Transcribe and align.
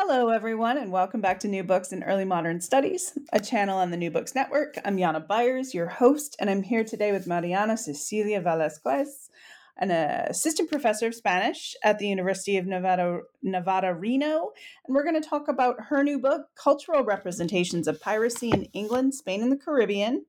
Hello, 0.00 0.28
everyone, 0.28 0.78
and 0.78 0.92
welcome 0.92 1.20
back 1.20 1.40
to 1.40 1.48
New 1.48 1.64
Books 1.64 1.90
in 1.90 2.04
Early 2.04 2.24
Modern 2.24 2.60
Studies, 2.60 3.18
a 3.32 3.40
channel 3.40 3.78
on 3.78 3.90
the 3.90 3.96
New 3.96 4.12
Books 4.12 4.32
Network. 4.32 4.78
I'm 4.84 4.96
Jana 4.96 5.20
Byars, 5.20 5.74
your 5.74 5.88
host, 5.88 6.36
and 6.38 6.48
I'm 6.48 6.62
here 6.62 6.84
today 6.84 7.10
with 7.10 7.26
Mariana 7.26 7.76
Cecilia 7.76 8.40
Velazquez, 8.40 9.28
an 9.76 9.90
assistant 9.90 10.70
professor 10.70 11.08
of 11.08 11.16
Spanish 11.16 11.74
at 11.82 11.98
the 11.98 12.06
University 12.06 12.56
of 12.58 12.64
Nevada, 12.64 13.22
Nevada, 13.42 13.92
Reno. 13.92 14.52
And 14.86 14.94
we're 14.94 15.02
going 15.02 15.20
to 15.20 15.28
talk 15.28 15.48
about 15.48 15.86
her 15.88 16.04
new 16.04 16.20
book, 16.20 16.42
Cultural 16.54 17.02
Representations 17.02 17.88
of 17.88 18.00
Piracy 18.00 18.50
in 18.50 18.66
England, 18.66 19.14
Spain, 19.14 19.42
and 19.42 19.50
the 19.50 19.56
Caribbean 19.56 20.24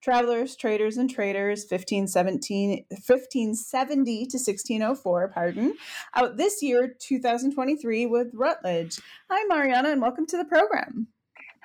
Travelers, 0.00 0.56
Traders, 0.56 0.96
and 0.96 1.10
Traitors, 1.10 1.62
1517, 1.62 2.84
1570 2.88 4.16
to 4.26 4.36
1604, 4.36 5.28
pardon, 5.28 5.74
out 6.14 6.36
this 6.36 6.62
year, 6.62 6.94
2023, 6.98 8.06
with 8.06 8.28
Routledge. 8.34 9.00
Hi, 9.30 9.44
Mariana, 9.48 9.90
and 9.90 10.02
welcome 10.02 10.26
to 10.26 10.36
the 10.36 10.44
program. 10.44 11.08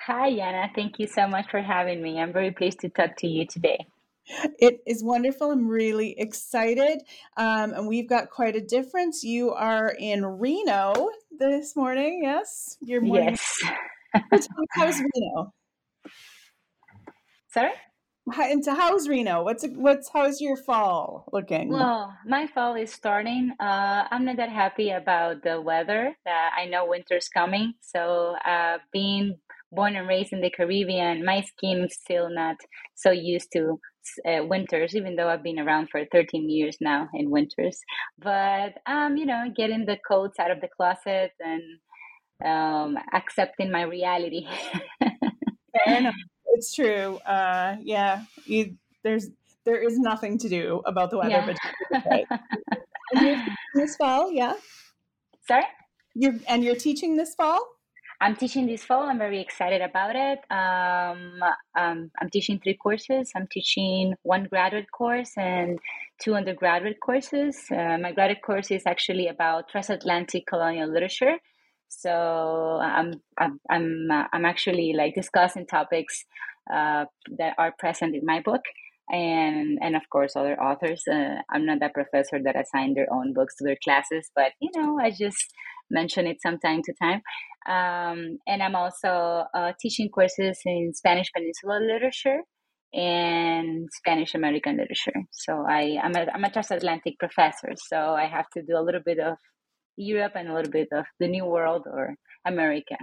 Hi, 0.06 0.30
Yana. 0.30 0.74
Thank 0.74 0.98
you 0.98 1.06
so 1.06 1.28
much 1.28 1.50
for 1.50 1.60
having 1.60 2.02
me. 2.02 2.18
I'm 2.18 2.32
very 2.32 2.50
pleased 2.50 2.80
to 2.80 2.88
talk 2.88 3.16
to 3.18 3.26
you 3.26 3.46
today. 3.46 3.86
It 4.58 4.80
is 4.86 5.02
wonderful. 5.02 5.50
I'm 5.50 5.68
really 5.68 6.14
excited. 6.18 7.02
Um, 7.36 7.72
and 7.72 7.86
we've 7.86 8.08
got 8.08 8.30
quite 8.30 8.56
a 8.56 8.60
difference. 8.60 9.24
You 9.24 9.50
are 9.52 9.94
in 9.98 10.24
Reno 10.24 11.10
this 11.38 11.76
morning, 11.76 12.20
yes? 12.22 12.76
Your 12.80 13.00
morning. 13.00 13.36
Yes. 13.36 14.48
How's 14.72 15.00
Reno? 15.00 15.52
Sorry? 17.48 17.72
Into 18.50 18.74
how's 18.74 19.08
Reno? 19.08 19.42
What's 19.42 19.64
what's 19.74 20.10
how's 20.12 20.40
your 20.40 20.56
fall 20.56 21.24
looking? 21.32 21.70
Well, 21.70 22.14
my 22.26 22.46
fall 22.46 22.74
is 22.74 22.92
starting. 22.92 23.52
Uh, 23.60 24.04
I'm 24.10 24.24
not 24.24 24.36
that 24.36 24.50
happy 24.50 24.90
about 24.90 25.42
the 25.42 25.60
weather. 25.60 26.16
Uh, 26.26 26.60
I 26.60 26.66
know 26.66 26.86
winter's 26.86 27.28
coming, 27.28 27.74
so 27.80 28.36
uh, 28.44 28.78
being 28.92 29.36
born 29.72 29.96
and 29.96 30.08
raised 30.08 30.32
in 30.32 30.40
the 30.40 30.50
Caribbean, 30.50 31.24
my 31.24 31.42
skin 31.42 31.84
is 31.84 31.96
still 32.00 32.28
not 32.28 32.56
so 32.94 33.10
used 33.10 33.52
to 33.52 33.78
uh, 34.26 34.44
winters, 34.44 34.94
even 34.94 35.16
though 35.16 35.28
I've 35.28 35.42
been 35.42 35.58
around 35.58 35.88
for 35.90 36.04
13 36.10 36.50
years 36.50 36.76
now 36.80 37.08
in 37.14 37.30
winters. 37.30 37.78
But 38.18 38.74
um, 38.86 39.16
you 39.16 39.26
know, 39.26 39.44
getting 39.56 39.86
the 39.86 39.98
coats 40.08 40.38
out 40.38 40.50
of 40.50 40.60
the 40.60 40.68
closet 40.76 41.32
and 41.40 41.62
um, 42.44 42.98
accepting 43.12 43.70
my 43.70 43.82
reality. 43.82 44.46
Fair 45.00 45.98
enough 45.98 46.14
it's 46.50 46.74
true. 46.74 47.16
Uh, 47.26 47.76
yeah, 47.82 48.24
you, 48.44 48.76
there's 49.02 49.28
there 49.64 49.82
is 49.82 49.98
nothing 49.98 50.38
to 50.38 50.48
do 50.48 50.82
about 50.86 51.10
the 51.10 51.18
weather, 51.18 51.54
yeah. 51.90 52.24
but 53.12 53.20
this 53.74 53.96
fall, 53.96 54.32
yeah. 54.32 54.54
Sorry. 55.46 55.64
You're 56.14 56.34
and 56.48 56.64
you're 56.64 56.76
teaching 56.76 57.16
this 57.16 57.34
fall. 57.34 57.60
I'm 58.22 58.36
teaching 58.36 58.66
this 58.66 58.84
fall. 58.84 59.04
I'm 59.04 59.18
very 59.18 59.40
excited 59.40 59.80
about 59.80 60.14
it. 60.14 60.40
Um, 60.50 61.40
um, 61.74 62.10
I'm 62.20 62.28
teaching 62.30 62.60
three 62.62 62.74
courses. 62.74 63.30
I'm 63.34 63.46
teaching 63.50 64.14
one 64.22 64.44
graduate 64.44 64.92
course 64.92 65.32
and 65.38 65.78
two 66.22 66.34
undergraduate 66.34 67.00
courses. 67.00 67.56
Uh, 67.70 67.96
my 67.96 68.12
graduate 68.12 68.42
course 68.42 68.70
is 68.70 68.82
actually 68.84 69.28
about 69.28 69.70
transatlantic 69.70 70.46
colonial 70.46 70.92
literature. 70.92 71.36
So 71.90 72.78
I'm 72.82 73.20
I'm 73.38 73.60
I'm, 73.68 74.08
uh, 74.10 74.24
I'm 74.32 74.44
actually 74.44 74.94
like 74.96 75.14
discussing 75.14 75.66
topics 75.66 76.24
uh, 76.72 77.04
that 77.38 77.54
are 77.58 77.74
present 77.78 78.14
in 78.14 78.24
my 78.24 78.40
book 78.40 78.62
and 79.10 79.78
and 79.82 79.96
of 79.96 80.02
course 80.10 80.36
other 80.36 80.56
authors. 80.62 81.02
Uh, 81.10 81.42
i'm 81.50 81.66
not 81.66 81.80
that 81.80 81.92
professor 81.94 82.38
that 82.42 82.56
assign 82.58 82.94
their 82.94 83.12
own 83.12 83.32
books 83.34 83.56
to 83.56 83.64
their 83.64 83.76
classes 83.82 84.30
but 84.36 84.52
you 84.60 84.70
know 84.76 84.98
i 85.00 85.10
just 85.10 85.52
mention 85.90 86.26
it 86.26 86.38
from 86.40 86.58
time 86.58 86.80
to 86.84 86.92
time. 87.02 87.20
Um, 87.66 88.38
and 88.46 88.62
i'm 88.62 88.76
also 88.76 89.44
uh, 89.52 89.72
teaching 89.80 90.08
courses 90.10 90.60
in 90.64 90.92
spanish 90.94 91.30
peninsula 91.32 91.80
literature 91.82 92.40
and 92.94 93.88
spanish 93.92 94.34
american 94.34 94.76
literature. 94.76 95.20
So 95.32 95.64
i 95.68 95.98
i'm 96.02 96.14
a, 96.14 96.26
I'm 96.32 96.44
a 96.44 96.50
transatlantic 96.50 97.18
professor 97.18 97.72
so 97.76 97.96
i 98.14 98.26
have 98.26 98.48
to 98.50 98.62
do 98.62 98.76
a 98.78 98.82
little 98.82 99.02
bit 99.04 99.18
of 99.18 99.36
europe 99.96 100.32
and 100.34 100.48
a 100.48 100.54
little 100.54 100.70
bit 100.70 100.88
of 100.92 101.04
the 101.18 101.28
new 101.28 101.44
world 101.44 101.86
or 101.86 102.14
america 102.46 102.96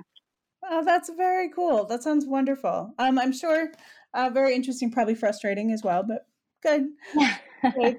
Oh, 0.69 0.83
that's 0.83 1.09
very 1.09 1.49
cool. 1.49 1.85
That 1.85 2.03
sounds 2.03 2.25
wonderful. 2.25 2.93
Um, 2.97 3.17
I'm 3.17 3.31
sure 3.31 3.71
uh, 4.13 4.29
very 4.33 4.55
interesting, 4.55 4.91
probably 4.91 5.15
frustrating 5.15 5.71
as 5.71 5.83
well, 5.83 6.03
but 6.03 6.25
good. 6.61 6.87
okay. 7.65 7.97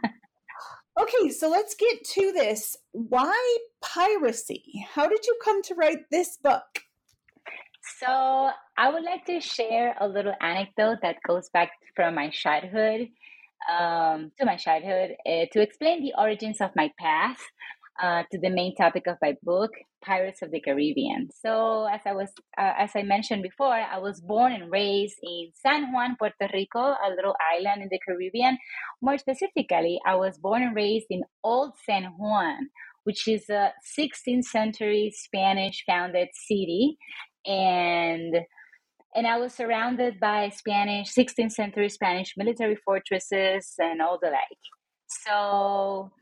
okay, 1.00 1.30
so 1.30 1.48
let's 1.48 1.74
get 1.74 2.04
to 2.04 2.32
this. 2.32 2.76
Why 2.92 3.58
piracy? 3.80 4.84
How 4.92 5.08
did 5.08 5.26
you 5.26 5.36
come 5.42 5.62
to 5.62 5.74
write 5.74 6.10
this 6.10 6.36
book? 6.36 6.82
So, 8.00 8.50
I 8.76 8.90
would 8.92 9.02
like 9.02 9.24
to 9.26 9.40
share 9.40 9.96
a 9.98 10.06
little 10.06 10.34
anecdote 10.42 10.98
that 11.00 11.16
goes 11.26 11.48
back 11.48 11.70
from 11.96 12.14
my 12.16 12.28
childhood 12.28 13.08
um, 13.68 14.30
to 14.38 14.44
my 14.44 14.56
childhood 14.56 15.16
uh, 15.26 15.46
to 15.52 15.62
explain 15.62 16.02
the 16.02 16.12
origins 16.18 16.60
of 16.60 16.70
my 16.76 16.92
path 16.98 17.40
uh, 18.02 18.22
to 18.30 18.38
the 18.38 18.50
main 18.50 18.74
topic 18.76 19.06
of 19.06 19.16
my 19.20 19.34
book, 19.42 19.70
Pirates 20.04 20.42
of 20.42 20.50
the 20.50 20.60
Caribbean. 20.60 21.28
So, 21.34 21.86
as 21.86 22.00
I 22.06 22.12
was, 22.12 22.28
uh, 22.56 22.72
as 22.78 22.90
I 22.94 23.02
mentioned 23.02 23.42
before, 23.42 23.72
I 23.72 23.98
was 23.98 24.20
born 24.20 24.52
and 24.52 24.70
raised 24.70 25.18
in 25.22 25.50
San 25.54 25.92
Juan, 25.92 26.16
Puerto 26.18 26.48
Rico, 26.52 26.78
a 26.78 27.10
little 27.14 27.34
island 27.54 27.82
in 27.82 27.88
the 27.90 27.98
Caribbean. 28.06 28.58
More 29.02 29.18
specifically, 29.18 30.00
I 30.06 30.14
was 30.14 30.38
born 30.38 30.62
and 30.62 30.76
raised 30.76 31.06
in 31.10 31.22
Old 31.42 31.72
San 31.84 32.04
Juan, 32.16 32.68
which 33.04 33.26
is 33.26 33.48
a 33.50 33.72
16th 33.98 34.44
century 34.44 35.12
Spanish 35.14 35.82
founded 35.86 36.28
city, 36.34 36.98
and 37.44 38.36
and 39.14 39.26
I 39.26 39.38
was 39.38 39.54
surrounded 39.54 40.20
by 40.20 40.50
Spanish 40.50 41.12
16th 41.12 41.52
century 41.52 41.88
Spanish 41.88 42.34
military 42.36 42.76
fortresses 42.76 43.74
and 43.78 44.00
all 44.02 44.18
the 44.22 44.28
like. 44.28 44.62
So 45.24 46.12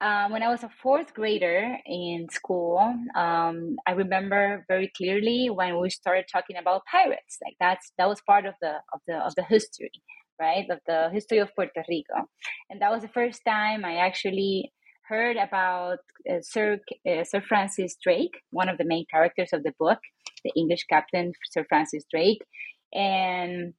um, 0.00 0.32
when 0.32 0.42
I 0.42 0.48
was 0.48 0.62
a 0.62 0.70
fourth 0.82 1.12
grader 1.12 1.76
in 1.84 2.28
school, 2.30 2.78
um, 3.14 3.76
I 3.86 3.92
remember 3.92 4.64
very 4.66 4.90
clearly 4.96 5.50
when 5.50 5.78
we 5.78 5.90
started 5.90 6.24
talking 6.32 6.56
about 6.56 6.82
pirates. 6.90 7.38
Like 7.44 7.56
that's 7.60 7.92
that 7.98 8.08
was 8.08 8.20
part 8.22 8.46
of 8.46 8.54
the 8.62 8.76
of 8.94 9.00
the 9.06 9.16
of 9.16 9.34
the 9.34 9.42
history, 9.44 9.92
right? 10.40 10.66
Of 10.70 10.80
the 10.86 11.10
history 11.12 11.38
of 11.38 11.54
Puerto 11.54 11.84
Rico, 11.88 12.28
and 12.70 12.80
that 12.80 12.90
was 12.90 13.02
the 13.02 13.08
first 13.08 13.42
time 13.46 13.84
I 13.84 13.96
actually 13.96 14.72
heard 15.06 15.36
about 15.36 15.98
uh, 16.30 16.40
Sir 16.40 16.78
uh, 17.06 17.24
Sir 17.24 17.42
Francis 17.42 17.96
Drake, 18.02 18.40
one 18.50 18.68
of 18.68 18.78
the 18.78 18.84
main 18.84 19.04
characters 19.10 19.50
of 19.52 19.62
the 19.64 19.74
book, 19.78 19.98
the 20.44 20.52
English 20.56 20.84
captain 20.88 21.32
Sir 21.50 21.64
Francis 21.68 22.04
Drake, 22.10 22.42
and 22.94 23.74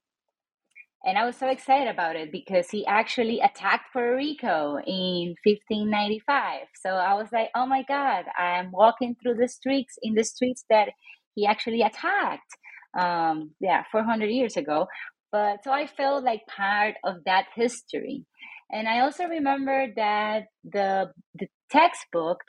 and 1.03 1.17
I 1.17 1.25
was 1.25 1.35
so 1.35 1.49
excited 1.49 1.87
about 1.87 2.15
it 2.15 2.31
because 2.31 2.69
he 2.69 2.85
actually 2.85 3.39
attacked 3.39 3.91
Puerto 3.91 4.15
Rico 4.15 4.77
in 4.85 5.35
1595. 5.43 6.67
So 6.79 6.91
I 6.91 7.15
was 7.15 7.27
like, 7.31 7.49
oh 7.55 7.65
my 7.65 7.83
God, 7.87 8.25
I'm 8.37 8.71
walking 8.71 9.15
through 9.15 9.35
the 9.35 9.47
streets 9.47 9.97
in 10.03 10.13
the 10.13 10.23
streets 10.23 10.63
that 10.69 10.89
he 11.33 11.47
actually 11.47 11.81
attacked. 11.81 12.55
Um, 12.97 13.51
yeah, 13.59 13.83
400 13.91 14.27
years 14.27 14.57
ago. 14.57 14.87
But 15.31 15.63
so 15.63 15.71
I 15.71 15.87
felt 15.87 16.23
like 16.23 16.41
part 16.47 16.95
of 17.03 17.23
that 17.25 17.45
history. 17.55 18.25
And 18.71 18.87
I 18.87 18.99
also 18.99 19.25
remember 19.25 19.87
that 19.95 20.45
the 20.63 21.11
the 21.35 21.47
textbook 21.71 22.39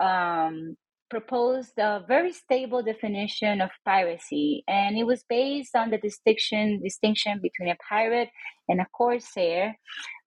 um, 0.00 0.76
proposed 1.10 1.72
a 1.78 2.04
very 2.06 2.32
stable 2.32 2.82
definition 2.82 3.60
of 3.60 3.70
piracy, 3.84 4.64
and 4.68 4.96
it 4.96 5.04
was 5.04 5.24
based 5.28 5.74
on 5.76 5.90
the 5.90 5.98
distinction 5.98 6.80
distinction 6.82 7.40
between 7.42 7.68
a 7.68 7.76
pirate 7.88 8.30
and 8.68 8.80
a 8.80 8.86
corsair, 8.92 9.76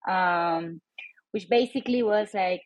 um, 0.07 0.81
which 1.31 1.47
basically 1.49 2.03
was 2.03 2.33
like 2.33 2.61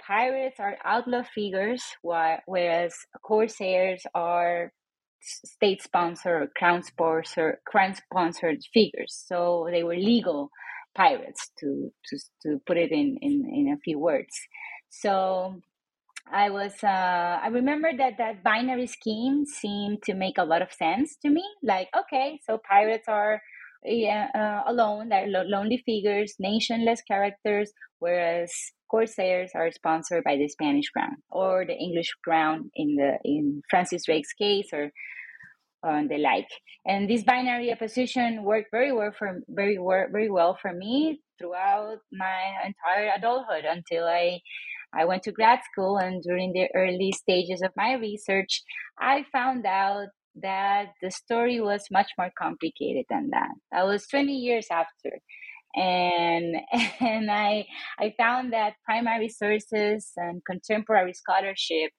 pirates 0.00 0.58
are 0.58 0.76
outlaw 0.84 1.22
figures, 1.34 1.82
while, 2.02 2.40
whereas 2.46 2.94
corsairs 3.22 4.02
are 4.14 4.72
state 5.20 5.82
sponsored, 5.82 6.50
crown 6.56 6.82
sponsored, 6.82 7.58
crown 7.66 7.94
sponsored 7.94 8.58
figures. 8.72 9.22
So 9.26 9.68
they 9.70 9.82
were 9.82 9.96
legal 9.96 10.50
pirates, 10.94 11.50
to 11.60 11.92
to 12.06 12.18
to 12.42 12.60
put 12.66 12.76
it 12.78 12.92
in 12.92 13.18
in, 13.20 13.34
in 13.54 13.74
a 13.74 13.78
few 13.84 13.98
words. 13.98 14.34
So 14.90 15.60
I 16.32 16.50
was 16.50 16.74
uh, 16.82 17.40
I 17.42 17.48
remember 17.48 17.90
that 17.96 18.18
that 18.18 18.42
binary 18.42 18.86
scheme 18.86 19.44
seemed 19.46 20.02
to 20.04 20.14
make 20.14 20.38
a 20.38 20.44
lot 20.44 20.62
of 20.62 20.72
sense 20.72 21.16
to 21.22 21.30
me. 21.30 21.44
Like, 21.62 21.88
okay, 21.96 22.40
so 22.44 22.58
pirates 22.68 23.08
are 23.08 23.40
yeah, 23.84 24.28
uh, 24.34 24.70
alone, 24.70 25.08
they're 25.08 25.28
lo- 25.28 25.44
lonely 25.46 25.82
figures, 25.86 26.34
nationless 26.40 27.00
characters, 27.06 27.72
whereas 28.00 28.52
corsairs 28.90 29.52
are 29.54 29.70
sponsored 29.70 30.24
by 30.24 30.36
the 30.36 30.48
Spanish 30.48 30.88
crown 30.88 31.16
or 31.30 31.64
the 31.64 31.74
English 31.76 32.10
crown 32.24 32.70
in 32.74 32.96
the 32.96 33.18
in 33.24 33.62
Francis 33.70 34.04
Drake's 34.04 34.32
case 34.32 34.70
or 34.72 34.90
on 35.82 36.08
the 36.08 36.18
like. 36.18 36.48
And 36.86 37.08
this 37.08 37.22
binary 37.22 37.72
opposition 37.72 38.42
worked 38.42 38.70
very 38.72 38.92
well 38.92 39.12
for 39.16 39.40
very 39.48 39.78
very 40.10 40.30
well 40.30 40.58
for 40.60 40.72
me 40.72 41.20
throughout 41.38 41.98
my 42.12 42.54
entire 42.66 43.12
adulthood 43.16 43.64
until 43.64 44.04
I 44.06 44.40
I 44.94 45.04
went 45.04 45.22
to 45.24 45.32
grad 45.32 45.60
school 45.70 45.98
and 45.98 46.22
during 46.22 46.52
the 46.52 46.68
early 46.74 47.12
stages 47.12 47.62
of 47.62 47.72
my 47.76 47.94
research, 47.94 48.62
I 48.98 49.24
found 49.32 49.66
out 49.66 50.08
that 50.42 50.92
the 51.02 51.10
story 51.10 51.60
was 51.60 51.84
much 51.90 52.10
more 52.18 52.30
complicated 52.38 53.04
than 53.10 53.30
that. 53.30 53.50
That 53.72 53.86
was 53.86 54.06
20 54.06 54.32
years 54.32 54.68
after. 54.70 55.18
And 55.74 56.56
and 57.00 57.30
I 57.30 57.66
I 57.98 58.14
found 58.16 58.52
that 58.52 58.74
primary 58.84 59.28
sources 59.28 60.12
and 60.16 60.42
contemporary 60.44 61.12
scholarship 61.12 61.92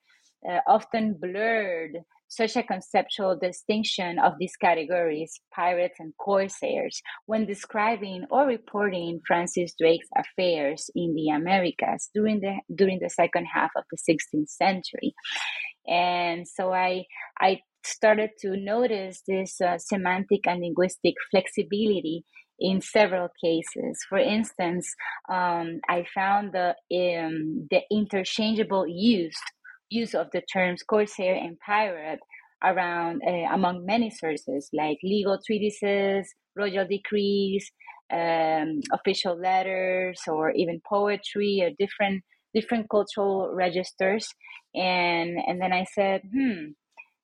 uh, 0.49 0.59
often 0.67 1.15
blurred 1.19 1.97
such 2.29 2.55
a 2.55 2.63
conceptual 2.63 3.37
distinction 3.37 4.19
of 4.19 4.33
these 4.39 4.55
categories, 4.55 5.41
pirates 5.53 5.95
and 5.99 6.13
corsairs, 6.17 7.01
when 7.25 7.45
describing 7.45 8.25
or 8.29 8.45
reporting 8.45 9.19
Francis 9.27 9.73
Drake's 9.79 10.07
affairs 10.15 10.89
in 10.95 11.15
the 11.15 11.29
Americas 11.29 12.09
during 12.13 12.39
the 12.39 12.59
during 12.73 12.99
the 12.99 13.09
second 13.09 13.47
half 13.53 13.71
of 13.75 13.83
the 13.91 13.97
16th 13.97 14.49
century. 14.49 15.13
And 15.87 16.47
so 16.47 16.71
I 16.71 17.05
I 17.39 17.61
started 17.83 18.31
to 18.41 18.55
notice 18.57 19.21
this 19.27 19.59
uh, 19.59 19.77
semantic 19.77 20.45
and 20.45 20.61
linguistic 20.61 21.15
flexibility 21.31 22.25
in 22.59 22.81
several 22.81 23.29
cases. 23.43 23.99
For 24.07 24.17
instance, 24.17 24.93
um, 25.29 25.79
I 25.87 26.05
found 26.13 26.53
the 26.53 26.75
um, 26.91 27.67
the 27.71 27.81
interchangeable 27.89 28.85
use 28.87 29.39
use 29.89 30.13
of 30.13 30.27
the 30.33 30.41
terms 30.41 30.83
corsair 30.83 31.35
and 31.35 31.57
pirate 31.59 32.19
around 32.63 33.21
uh, 33.27 33.53
among 33.53 33.85
many 33.85 34.09
sources 34.09 34.69
like 34.73 34.97
legal 35.03 35.39
treatises, 35.45 36.33
royal 36.55 36.85
decrees, 36.87 37.71
um, 38.11 38.81
official 38.93 39.39
letters, 39.39 40.21
or 40.27 40.51
even 40.51 40.81
poetry 40.87 41.61
or 41.63 41.71
different 41.79 42.23
different 42.53 42.89
cultural 42.89 43.51
registers. 43.53 44.27
And 44.75 45.37
and 45.47 45.61
then 45.61 45.73
I 45.73 45.85
said, 45.85 46.21
hmm, 46.33 46.71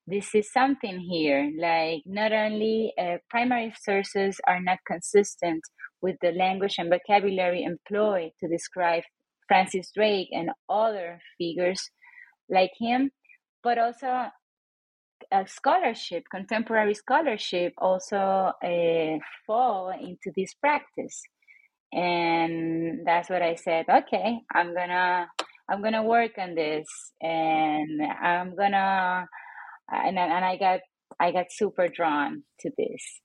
this 0.06 0.34
is 0.34 0.52
something 0.52 1.00
here. 1.00 1.50
Like 1.60 2.02
not 2.06 2.32
only 2.32 2.92
uh, 2.98 3.18
primary 3.30 3.74
sources 3.82 4.40
are 4.46 4.60
not 4.62 4.78
consistent 4.86 5.62
with 6.02 6.16
the 6.22 6.32
language 6.32 6.76
and 6.78 6.90
vocabulary 6.90 7.64
employed 7.64 8.32
to 8.40 8.48
describe 8.48 9.02
Francis 9.48 9.90
Drake 9.94 10.28
and 10.32 10.50
other 10.68 11.20
figures 11.38 11.90
like 12.48 12.72
him, 12.78 13.10
but 13.62 13.78
also 13.78 14.26
a 15.32 15.46
scholarship, 15.46 16.24
contemporary 16.30 16.94
scholarship, 16.94 17.72
also 17.78 18.16
uh, 18.16 19.18
fall 19.46 19.90
into 19.90 20.30
this 20.36 20.54
practice, 20.54 21.22
and 21.92 23.06
that's 23.06 23.30
what 23.30 23.42
I 23.42 23.54
said. 23.54 23.86
Okay, 23.88 24.40
I'm 24.52 24.74
gonna 24.74 25.28
I'm 25.68 25.82
gonna 25.82 26.04
work 26.04 26.32
on 26.38 26.54
this, 26.54 26.86
and 27.20 28.02
I'm 28.02 28.54
gonna 28.54 29.26
and 29.88 30.18
and 30.18 30.44
I 30.44 30.56
got 30.56 30.80
I 31.20 31.32
got 31.32 31.46
super 31.50 31.88
drawn 31.88 32.42
to 32.60 32.70
this. 32.76 33.20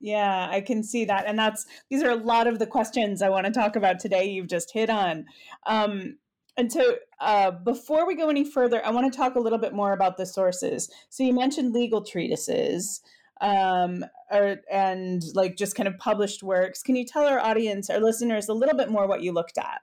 Yeah, 0.00 0.48
I 0.50 0.62
can 0.62 0.82
see 0.82 1.04
that. 1.04 1.26
And 1.26 1.38
that's 1.38 1.66
these 1.90 2.02
are 2.02 2.10
a 2.10 2.16
lot 2.16 2.46
of 2.46 2.58
the 2.58 2.66
questions 2.66 3.20
I 3.20 3.28
want 3.28 3.46
to 3.46 3.52
talk 3.52 3.76
about 3.76 4.00
today. 4.00 4.24
You've 4.24 4.48
just 4.48 4.72
hit 4.72 4.88
on. 4.88 5.26
Um, 5.66 6.16
and 6.60 6.70
so, 6.70 6.96
uh, 7.20 7.50
before 7.50 8.06
we 8.06 8.14
go 8.14 8.28
any 8.28 8.44
further, 8.44 8.84
I 8.84 8.90
want 8.90 9.10
to 9.10 9.16
talk 9.16 9.34
a 9.34 9.40
little 9.40 9.58
bit 9.58 9.72
more 9.72 9.94
about 9.94 10.18
the 10.18 10.26
sources. 10.26 10.90
So, 11.08 11.22
you 11.22 11.32
mentioned 11.32 11.72
legal 11.72 12.04
treatises 12.04 13.00
um, 13.40 14.04
or, 14.30 14.56
and 14.70 15.22
like 15.34 15.56
just 15.56 15.74
kind 15.74 15.88
of 15.88 15.96
published 15.96 16.42
works. 16.42 16.82
Can 16.82 16.96
you 16.96 17.06
tell 17.06 17.26
our 17.26 17.38
audience, 17.38 17.88
our 17.88 17.98
listeners, 17.98 18.48
a 18.48 18.52
little 18.52 18.76
bit 18.76 18.90
more 18.90 19.08
what 19.08 19.22
you 19.22 19.32
looked 19.32 19.56
at? 19.56 19.80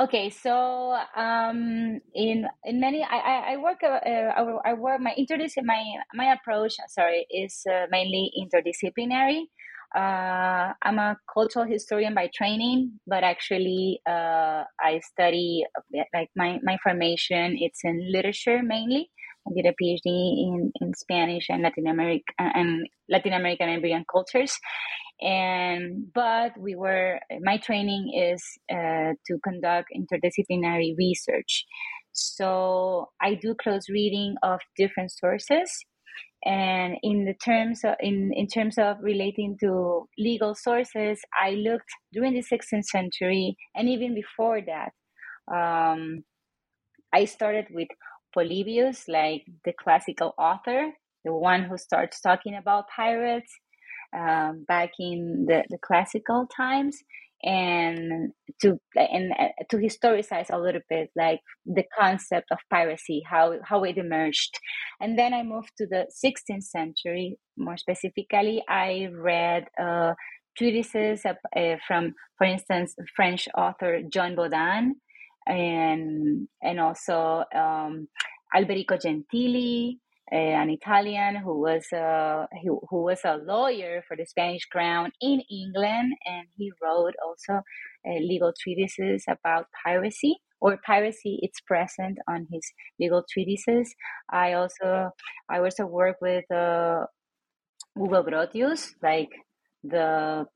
Okay, 0.00 0.30
so 0.30 0.96
um, 1.14 2.00
in 2.14 2.46
in 2.64 2.80
many, 2.80 3.04
I 3.04 3.52
I, 3.52 3.56
work 3.58 3.82
uh, 3.82 4.00
I 4.64 4.72
work 4.72 4.98
my 4.98 5.14
interdisciplinary 5.18 5.64
my 5.64 5.84
my 6.14 6.32
approach. 6.32 6.76
Sorry, 6.88 7.26
is 7.30 7.66
uh, 7.70 7.84
mainly 7.90 8.32
interdisciplinary. 8.40 9.42
Uh, 9.94 10.72
I'm 10.82 10.98
a 10.98 11.16
cultural 11.32 11.64
historian 11.64 12.14
by 12.14 12.30
training, 12.34 13.00
but 13.06 13.24
actually 13.24 14.00
uh, 14.06 14.64
I 14.80 15.00
study 15.12 15.64
like 16.14 16.30
my, 16.36 16.58
my 16.62 16.78
formation. 16.82 17.56
It's 17.58 17.80
in 17.82 18.12
literature 18.12 18.62
mainly. 18.62 19.10
I 19.48 19.50
did 19.54 19.66
a 19.66 19.74
PhD 19.82 20.06
in, 20.06 20.72
in 20.80 20.94
Spanish 20.94 21.46
and 21.48 21.62
Latin 21.62 21.86
America 21.86 22.24
and 22.38 22.86
Latin 23.08 23.32
American 23.32 23.68
and 23.68 23.78
Iberian 23.78 24.04
cultures, 24.10 24.58
and 25.20 26.12
but 26.14 26.52
we 26.58 26.74
were 26.76 27.18
my 27.40 27.56
training 27.56 28.12
is 28.14 28.42
uh, 28.70 29.14
to 29.26 29.38
conduct 29.42 29.88
interdisciplinary 29.96 30.94
research. 30.96 31.64
So 32.12 33.10
I 33.20 33.34
do 33.34 33.54
close 33.54 33.88
reading 33.88 34.34
of 34.42 34.60
different 34.76 35.10
sources 35.10 35.84
and 36.44 36.96
in 37.02 37.24
the 37.24 37.34
terms 37.34 37.84
of 37.84 37.94
in, 38.00 38.32
in 38.34 38.46
terms 38.46 38.78
of 38.78 38.96
relating 39.02 39.56
to 39.60 40.08
legal 40.18 40.54
sources 40.54 41.20
i 41.38 41.50
looked 41.50 41.90
during 42.12 42.32
the 42.32 42.42
16th 42.42 42.84
century 42.84 43.56
and 43.74 43.88
even 43.88 44.14
before 44.14 44.60
that. 44.62 44.92
Um, 45.54 46.24
i 47.12 47.24
started 47.24 47.66
with 47.70 47.88
polybius 48.32 49.08
like 49.08 49.42
the 49.64 49.72
classical 49.82 50.32
author 50.38 50.92
the 51.24 51.34
one 51.34 51.64
who 51.64 51.76
starts 51.76 52.20
talking 52.20 52.54
about 52.54 52.84
pirates 52.94 53.52
um, 54.16 54.64
back 54.66 54.90
in 54.98 55.46
the, 55.46 55.64
the 55.68 55.78
classical 55.78 56.46
times 56.56 56.96
and 57.42 58.32
to 58.60 58.78
and 58.94 59.32
uh, 59.32 59.48
to 59.70 59.78
historicize 59.78 60.50
a 60.50 60.58
little 60.58 60.82
bit 60.88 61.10
like 61.16 61.40
the 61.64 61.84
concept 61.98 62.46
of 62.50 62.58
piracy 62.70 63.22
how 63.28 63.54
how 63.64 63.82
it 63.84 63.96
emerged. 63.96 64.58
And 65.00 65.18
then 65.18 65.32
i 65.32 65.42
moved 65.42 65.72
to 65.78 65.86
the 65.86 66.06
16th 66.24 66.64
century 66.64 67.38
more 67.56 67.76
specifically 67.76 68.62
i 68.68 69.08
read 69.12 69.64
uh, 69.80 70.14
treatises 70.56 71.24
uh, 71.24 71.76
from 71.86 72.14
for 72.36 72.46
instance 72.46 72.94
french 73.16 73.48
author 73.56 74.02
john 74.12 74.34
bodin 74.36 74.92
and 75.46 76.48
and 76.62 76.80
also 76.80 77.44
um, 77.54 78.08
alberico 78.54 78.98
gentili 78.98 79.98
an 80.32 80.70
Italian 80.70 81.36
who 81.36 81.60
was 81.60 81.86
a 81.92 82.46
who, 82.62 82.80
who 82.88 83.02
was 83.04 83.20
a 83.24 83.36
lawyer 83.36 84.02
for 84.06 84.16
the 84.16 84.26
Spanish 84.26 84.64
crown 84.66 85.12
in 85.20 85.42
England, 85.50 86.14
and 86.26 86.46
he 86.56 86.72
wrote 86.82 87.14
also 87.24 87.54
uh, 88.08 88.18
legal 88.20 88.52
treatises 88.60 89.24
about 89.28 89.66
piracy 89.84 90.36
or 90.60 90.78
piracy. 90.84 91.38
It's 91.42 91.60
present 91.60 92.18
on 92.28 92.46
his 92.52 92.72
legal 92.98 93.24
treatises. 93.30 93.94
I 94.30 94.54
also 94.54 95.10
I 95.48 95.58
also 95.58 95.86
work 95.86 96.16
with 96.20 96.50
uh, 96.50 97.06
Hugo 97.96 98.22
Grotius, 98.22 98.90
like 99.02 99.30
the 99.82 100.46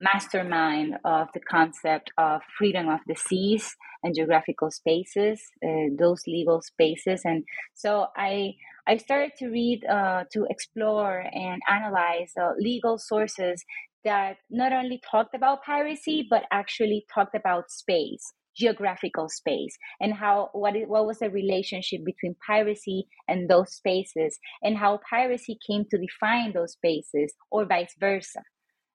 mastermind 0.00 0.96
of 1.04 1.28
the 1.34 1.40
concept 1.40 2.10
of 2.18 2.40
freedom 2.58 2.88
of 2.88 3.00
the 3.06 3.14
seas 3.14 3.76
and 4.02 4.14
geographical 4.14 4.70
spaces, 4.70 5.42
uh, 5.64 5.88
those 5.98 6.22
legal 6.26 6.62
spaces. 6.62 7.22
And 7.24 7.44
so 7.74 8.06
I 8.16 8.54
I 8.90 8.96
started 8.96 9.32
to 9.38 9.46
read, 9.48 9.84
uh, 9.86 10.24
to 10.32 10.46
explore 10.50 11.24
and 11.32 11.62
analyze 11.70 12.32
uh, 12.40 12.54
legal 12.58 12.98
sources 12.98 13.64
that 14.04 14.38
not 14.50 14.72
only 14.72 15.00
talked 15.08 15.34
about 15.34 15.62
piracy 15.62 16.26
but 16.28 16.42
actually 16.50 17.06
talked 17.14 17.36
about 17.36 17.70
space 17.70 18.32
geographical 18.56 19.28
space 19.28 19.76
and 20.00 20.12
how 20.12 20.50
what 20.52 20.74
it, 20.76 20.88
what 20.88 21.06
was 21.06 21.20
the 21.20 21.30
relationship 21.30 22.00
between 22.04 22.34
piracy 22.46 23.06
and 23.28 23.48
those 23.48 23.72
spaces 23.74 24.38
and 24.62 24.76
how 24.76 24.98
piracy 25.08 25.56
came 25.66 25.84
to 25.90 25.98
define 25.98 26.52
those 26.52 26.72
spaces 26.72 27.32
or 27.50 27.64
vice 27.64 27.94
versa. 28.00 28.42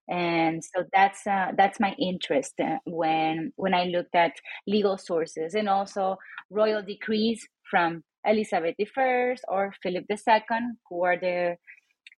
And 0.09 0.63
so 0.63 0.83
that's 0.93 1.25
uh, 1.25 1.51
that's 1.57 1.79
my 1.79 1.95
interest 1.99 2.53
uh, 2.61 2.77
when 2.85 3.53
when 3.55 3.73
I 3.73 3.85
looked 3.85 4.13
at 4.13 4.33
legal 4.67 4.97
sources 4.97 5.55
and 5.55 5.67
also 5.67 6.17
royal 6.51 6.83
decrees 6.83 7.41
from 7.71 8.03
Elizabeth 8.25 8.75
I 8.97 9.35
or 9.47 9.73
Philip 9.81 10.05
II, 10.09 10.59
who 10.89 11.03
are 11.03 11.17
the 11.17 11.57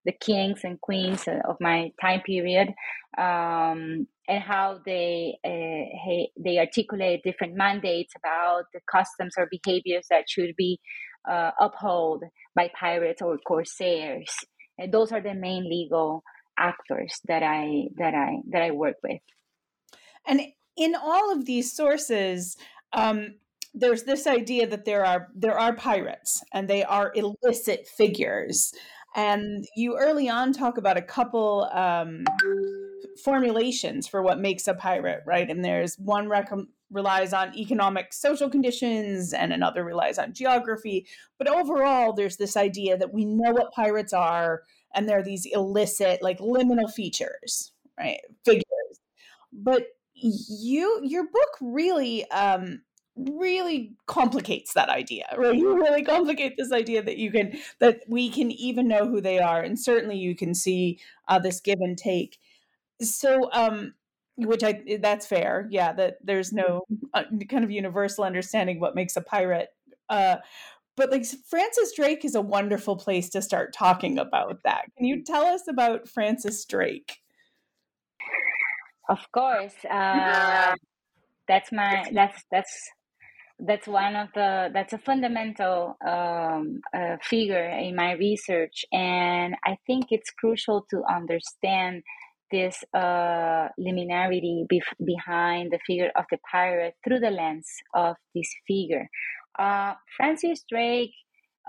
the 0.06 0.14
kings 0.14 0.62
and 0.64 0.80
queens 0.80 1.28
of 1.28 1.58
my 1.60 1.92
time 2.00 2.22
period, 2.22 2.70
um, 3.18 4.08
and 4.28 4.42
how 4.42 4.80
they 4.86 5.38
uh, 5.46 6.24
they 6.42 6.60
articulate 6.60 7.24
different 7.24 7.56
mandates 7.56 8.14
about 8.16 8.64
the 8.74 8.80
customs 8.90 9.34
or 9.38 9.50
behaviors 9.52 10.08
that 10.10 10.30
should 10.30 10.56
be 10.58 10.80
uh, 11.30 11.52
upheld 11.60 12.24
by 12.56 12.70
pirates 12.80 13.22
or 13.22 13.38
corsairs. 13.40 14.30
And 14.78 14.94
those 14.94 15.12
are 15.12 15.22
the 15.22 15.34
main 15.34 15.70
legal 15.70 16.24
actors 16.58 17.20
that 17.28 17.44
I 17.44 17.88
that 17.98 18.14
I 18.14 18.38
that 18.50 18.62
I 18.62 18.72
work 18.72 18.96
with. 19.04 19.22
And 20.26 20.42
in 20.78 20.96
all 20.96 21.32
of 21.32 21.46
these 21.46 21.76
sources, 21.76 22.56
um, 22.94 23.36
there's 23.79 24.03
this 24.03 24.27
idea 24.27 24.67
that 24.67 24.86
there 24.86 25.05
are 25.05 25.29
there 25.36 25.57
are 25.57 25.75
pirates 25.75 26.43
and 26.53 26.67
they 26.67 26.84
are 26.84 27.12
illicit 27.15 27.88
figures. 27.88 28.74
And 29.15 29.65
you 29.75 29.98
early 29.98 30.29
on 30.29 30.53
talk 30.53 30.77
about 30.77 30.98
a 30.98 31.01
couple 31.01 31.69
um, 31.74 32.25
formulations 33.24 34.07
for 34.07 34.22
what 34.22 34.39
makes 34.39 34.67
a 34.67 34.74
pirate, 34.74 35.24
right? 35.25 35.50
And 35.50 35.65
there's 35.65 35.96
one 35.96 36.27
rec- 36.29 36.51
relies 36.91 37.34
on 37.34 37.57
economic 37.57 38.13
social 38.13 38.50
conditions 38.50 39.34
and 39.34 39.51
another 39.51 39.84
relies 39.84 40.19
on 40.19 40.34
geography. 40.34 41.07
But 41.38 41.50
overall, 41.50 42.13
there's 42.13 42.38
this 42.38 42.55
idea 42.55 42.98
that 42.98 43.13
we 43.13 43.25
know 43.25 43.51
what 43.51 43.74
pirates 43.74 44.13
are 44.13 44.63
and 44.93 45.07
they're 45.07 45.24
these 45.24 45.48
illicit, 45.51 46.22
like 46.22 46.39
liminal 46.39 46.91
features, 46.91 47.72
right? 47.98 48.19
Figures. 48.46 48.63
But 49.51 49.88
you 50.13 51.00
your 51.03 51.25
book 51.25 51.50
really 51.62 52.29
um 52.31 52.81
really 53.17 53.93
complicates 54.05 54.74
that 54.74 54.89
idea 54.89 55.25
right? 55.38 55.55
You 55.55 55.75
really 55.75 56.03
complicate 56.03 56.55
this 56.57 56.71
idea 56.71 57.01
that 57.03 57.17
you 57.17 57.31
can 57.31 57.57
that 57.79 58.01
we 58.07 58.29
can 58.29 58.51
even 58.51 58.88
know 58.88 59.07
who 59.07 59.21
they 59.21 59.39
are 59.39 59.62
and 59.62 59.79
certainly 59.79 60.17
you 60.17 60.36
can 60.36 60.53
see 60.53 61.00
uh, 61.27 61.39
this 61.39 61.59
give 61.59 61.79
and 61.81 61.97
take. 61.97 62.39
So 63.01 63.50
um 63.53 63.93
which 64.39 64.63
i 64.63 64.83
that's 65.01 65.25
fair 65.25 65.67
yeah 65.71 65.91
that 65.91 66.17
there's 66.24 66.53
no 66.53 66.83
uh, 67.15 67.24
kind 67.50 67.63
of 67.63 67.71
universal 67.71 68.24
understanding 68.24 68.79
what 68.79 68.93
makes 68.93 69.17
a 69.17 69.21
pirate 69.21 69.69
uh 70.09 70.36
but 70.97 71.12
like 71.12 71.25
francis 71.47 71.93
drake 71.95 72.25
is 72.25 72.36
a 72.36 72.41
wonderful 72.41 72.97
place 72.97 73.29
to 73.29 73.41
start 73.41 73.71
talking 73.71 74.17
about 74.17 74.63
that. 74.63 74.86
Can 74.97 75.05
you 75.05 75.24
tell 75.24 75.45
us 75.45 75.67
about 75.69 76.09
francis 76.09 76.65
drake? 76.65 77.21
Of 79.07 79.19
course 79.31 79.75
uh, 79.89 80.75
that's 81.47 81.71
my 81.71 82.09
that's 82.13 82.43
that's 82.51 82.89
that's 83.60 83.88
one 83.88 84.16
of 84.16 84.30
the 84.36 84.70
that's 84.74 84.94
a 84.94 84.98
fundamental 85.00 85.98
um, 86.08 86.80
uh, 86.96 87.18
figure 87.22 87.68
in 87.70 87.96
my 87.96 88.12
research. 88.14 88.86
And 88.92 89.56
i 89.66 89.78
think 89.88 90.06
it's 90.12 90.30
crucial 90.32 90.86
to 90.92 91.04
understand 91.10 92.04
this 92.52 92.84
uh, 92.94 93.68
liminarity 93.80 94.66
bef- 94.72 95.06
behind 95.06 95.72
the 95.72 95.80
figure 95.86 96.12
of 96.16 96.26
the 96.32 96.38
pirate 96.50 96.96
through 97.04 97.20
the 97.20 97.32
lens 97.32 97.68
of 97.94 98.16
this 98.34 98.50
figure. 98.68 99.10
Uh, 99.58 99.96
francis 100.16 100.64
drake 100.70 101.14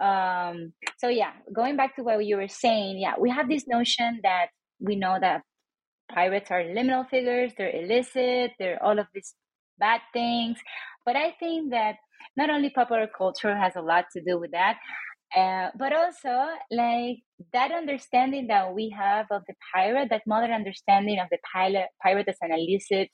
um, 0.01 0.73
so 0.99 1.09
yeah 1.09 1.33
going 1.55 1.77
back 1.77 1.97
to 1.97 2.03
what 2.03 2.25
you 2.25 2.37
were 2.37 2.49
saying 2.49 2.99
yeah 2.99 3.15
we 3.19 3.31
have 3.31 3.49
this 3.49 3.67
notion 3.67 4.21
that 4.23 4.49
we 4.79 4.95
know 4.95 5.17
that 5.19 5.43
pirates 6.13 6.51
are 6.51 6.63
liminal 6.63 7.09
figures 7.09 7.53
they're 7.57 7.75
illicit 7.75 8.53
they're 8.59 8.83
all 8.83 8.99
of 8.99 9.07
these 9.15 9.35
bad 9.79 10.01
things. 10.13 10.59
But 11.05 11.17
I 11.17 11.35
think 11.39 11.71
that 11.71 11.97
not 12.37 12.51
only 12.51 12.71
popular 12.71 13.07
culture 13.07 13.57
has 13.57 13.75
a 13.77 13.83
lot 13.83 14.07
to 14.13 14.23
do 14.23 14.39
with 14.39 14.51
that, 14.53 14.79
uh, 15.37 15.69
but 15.79 15.93
also 15.93 16.47
like 16.71 17.19
that 17.53 17.71
understanding 17.71 18.47
that 18.49 18.75
we 18.75 18.95
have 18.97 19.27
of 19.31 19.43
the 19.47 19.55
pirate, 19.75 20.09
that 20.11 20.23
modern 20.27 20.53
understanding 20.53 21.19
of 21.19 21.29
the 21.31 21.39
pilot, 21.53 21.87
pirate 22.03 22.29
as 22.29 22.37
an 22.41 22.53
illicit 22.53 23.11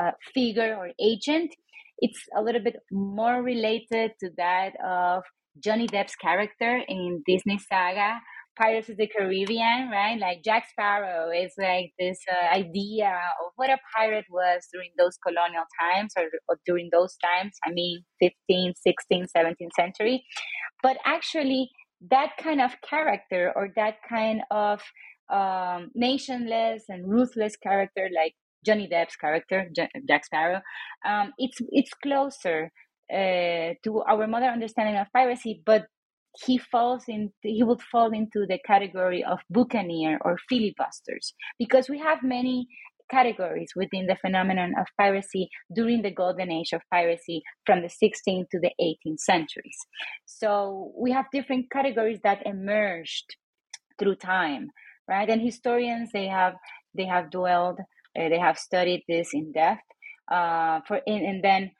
uh, 0.00 0.12
figure 0.34 0.74
or 0.74 0.90
agent, 1.00 1.54
it's 1.98 2.20
a 2.34 2.42
little 2.42 2.62
bit 2.62 2.76
more 2.90 3.42
related 3.42 4.12
to 4.20 4.30
that 4.38 4.72
of 4.82 5.22
Johnny 5.62 5.86
Depp's 5.86 6.16
character 6.16 6.82
in 6.88 7.22
Disney 7.26 7.58
saga 7.58 8.20
Pirates 8.60 8.88
of 8.90 8.96
the 8.98 9.06
Caribbean, 9.06 9.88
right? 9.90 10.18
Like 10.18 10.42
Jack 10.44 10.68
Sparrow 10.70 11.30
is 11.30 11.52
like 11.58 11.92
this 11.98 12.18
uh, 12.30 12.54
idea 12.54 13.08
of 13.08 13.52
what 13.56 13.70
a 13.70 13.78
pirate 13.96 14.26
was 14.30 14.66
during 14.72 14.90
those 14.98 15.16
colonial 15.26 15.64
times 15.80 16.12
or, 16.16 16.26
or, 16.48 16.58
during 16.66 16.90
those 16.92 17.16
times. 17.16 17.52
I 17.66 17.70
mean, 17.72 18.04
15th, 18.22 18.74
16th, 18.86 19.28
17th 19.34 19.72
century. 19.74 20.24
But 20.82 20.98
actually, 21.06 21.70
that 22.10 22.32
kind 22.38 22.60
of 22.60 22.72
character 22.82 23.52
or 23.56 23.68
that 23.76 23.96
kind 24.08 24.42
of 24.50 24.82
um, 25.30 25.90
nationless 25.96 26.82
and 26.88 27.08
ruthless 27.08 27.56
character, 27.56 28.08
like 28.14 28.34
Johnny 28.64 28.88
Depp's 28.92 29.16
character, 29.16 29.68
Jack 30.06 30.24
Sparrow, 30.24 30.60
um, 31.06 31.32
it's 31.38 31.58
it's 31.70 31.92
closer 31.94 32.70
uh, 33.12 33.74
to 33.84 34.02
our 34.06 34.26
modern 34.26 34.50
understanding 34.50 34.96
of 34.96 35.06
piracy, 35.14 35.62
but 35.64 35.86
he 36.46 36.58
falls 36.58 37.04
in 37.08 37.32
he 37.42 37.62
would 37.62 37.82
fall 37.82 38.12
into 38.12 38.46
the 38.46 38.58
category 38.66 39.24
of 39.24 39.40
buccaneer 39.50 40.18
or 40.24 40.36
filibusters 40.48 41.34
because 41.58 41.88
we 41.88 41.98
have 41.98 42.22
many 42.22 42.66
categories 43.10 43.72
within 43.74 44.06
the 44.06 44.14
phenomenon 44.14 44.72
of 44.78 44.86
piracy 44.96 45.48
during 45.74 46.00
the 46.02 46.12
golden 46.12 46.52
age 46.52 46.72
of 46.72 46.80
piracy 46.92 47.42
from 47.66 47.82
the 47.82 47.88
16th 47.88 48.48
to 48.50 48.60
the 48.60 48.70
18th 48.80 49.18
centuries. 49.18 49.76
So 50.26 50.92
we 50.96 51.10
have 51.10 51.24
different 51.32 51.72
categories 51.72 52.20
that 52.22 52.46
emerged 52.46 53.34
through 53.98 54.14
time 54.14 54.70
right? 55.10 55.28
And 55.28 55.42
historians 55.42 56.10
they 56.12 56.28
have 56.28 56.54
they 56.96 57.06
have 57.06 57.30
dwelled 57.30 57.80
uh, 58.18 58.28
they 58.28 58.38
have 58.38 58.58
studied 58.58 59.02
this 59.08 59.30
in 59.34 59.52
depth 59.52 59.82
uh, 60.32 60.80
for 60.86 61.00
and, 61.06 61.22
and 61.30 61.44
then 61.44 61.70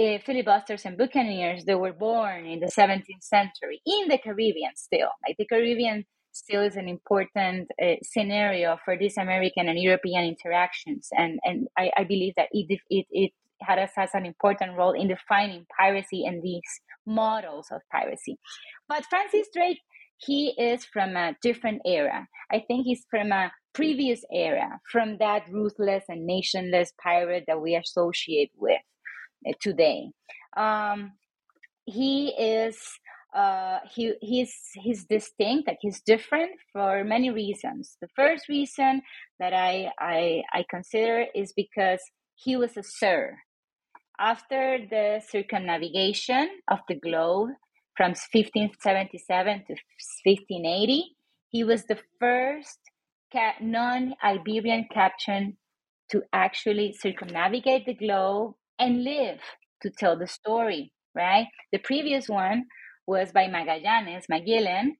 uh, 0.00 0.18
filibusters 0.24 0.84
and 0.84 0.96
buccaneers 0.96 1.64
they 1.64 1.74
were 1.74 1.92
born 1.92 2.46
in 2.46 2.60
the 2.60 2.66
17th 2.66 3.22
century 3.22 3.80
in 3.86 4.08
the 4.08 4.18
caribbean 4.18 4.72
still. 4.76 5.10
Like 5.26 5.36
the 5.38 5.46
caribbean 5.46 6.04
still 6.32 6.62
is 6.62 6.76
an 6.76 6.88
important 6.88 7.68
uh, 7.82 7.96
scenario 8.02 8.78
for 8.84 8.96
these 8.96 9.16
american 9.16 9.68
and 9.68 9.78
european 9.78 10.24
interactions. 10.24 11.08
And 11.12 11.38
and 11.44 11.68
i, 11.78 11.90
I 11.96 12.04
believe 12.04 12.34
that 12.36 12.48
it, 12.52 12.80
it 12.88 13.06
it 13.10 13.32
has, 13.62 13.90
has 13.96 14.10
an 14.14 14.24
important 14.24 14.76
role 14.78 14.92
in 14.92 15.08
defining 15.08 15.66
piracy 15.78 16.24
and 16.24 16.42
these 16.42 16.70
models 17.06 17.66
of 17.70 17.80
piracy. 17.90 18.38
But 18.88 19.04
francis 19.06 19.48
drake 19.54 19.80
he 20.22 20.54
is 20.58 20.84
from 20.84 21.16
a 21.16 21.34
different 21.42 21.80
era. 21.86 22.28
I 22.52 22.62
think 22.66 22.84
he's 22.84 23.06
from 23.10 23.32
a 23.32 23.50
previous 23.72 24.22
era 24.32 24.80
from 24.90 25.16
that 25.18 25.44
ruthless 25.50 26.04
and 26.08 26.28
nationless 26.28 26.92
pirate 27.02 27.44
that 27.46 27.62
we 27.62 27.74
associate 27.74 28.50
with 28.56 28.80
today. 29.60 30.10
Um, 30.56 31.12
he 31.86 32.28
is 32.38 32.78
uh, 33.34 33.78
he 33.90 34.14
he's 34.20 34.54
he's 34.74 35.04
distinct, 35.04 35.68
like 35.68 35.78
he's 35.80 36.00
different 36.00 36.52
for 36.72 37.04
many 37.04 37.30
reasons. 37.30 37.96
The 38.00 38.08
first 38.16 38.48
reason 38.48 39.02
that 39.38 39.52
I 39.52 39.90
I, 39.98 40.42
I 40.52 40.64
consider 40.68 41.26
is 41.34 41.52
because 41.52 42.00
he 42.34 42.56
was 42.56 42.76
a 42.76 42.82
sir. 42.82 43.36
After 44.18 44.78
the 44.90 45.22
circumnavigation 45.30 46.50
of 46.70 46.80
the 46.88 46.94
globe 46.94 47.50
from 47.96 48.10
1577 48.10 49.64
to 49.66 49.72
1580, 50.24 51.16
he 51.48 51.64
was 51.64 51.84
the 51.84 51.98
first 52.18 52.78
non 53.60 54.14
Iberian 54.22 54.88
captain 54.92 55.56
to 56.10 56.22
actually 56.32 56.92
circumnavigate 56.92 57.86
the 57.86 57.94
globe 57.94 58.54
and 58.80 59.04
live 59.04 59.40
to 59.82 59.90
tell 59.90 60.18
the 60.18 60.26
story, 60.26 60.92
right? 61.14 61.46
The 61.72 61.78
previous 61.78 62.28
one 62.28 62.64
was 63.06 63.32
by 63.32 63.46
Magallanes, 63.46 64.24
Magellan, 64.28 64.96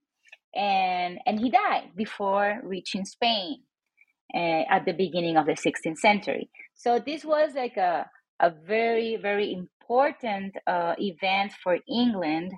and 0.54 1.18
and 1.26 1.40
he 1.40 1.50
died 1.50 1.90
before 1.96 2.60
reaching 2.62 3.04
Spain 3.04 3.62
uh, 4.34 4.64
at 4.70 4.84
the 4.84 4.92
beginning 4.92 5.36
of 5.36 5.46
the 5.46 5.52
16th 5.52 5.98
century. 5.98 6.50
So 6.74 7.00
this 7.04 7.24
was 7.24 7.54
like 7.54 7.76
a 7.76 8.06
a 8.40 8.50
very 8.50 9.16
very 9.16 9.52
important 9.52 10.56
uh, 10.66 10.94
event 10.98 11.52
for 11.62 11.78
England 11.88 12.52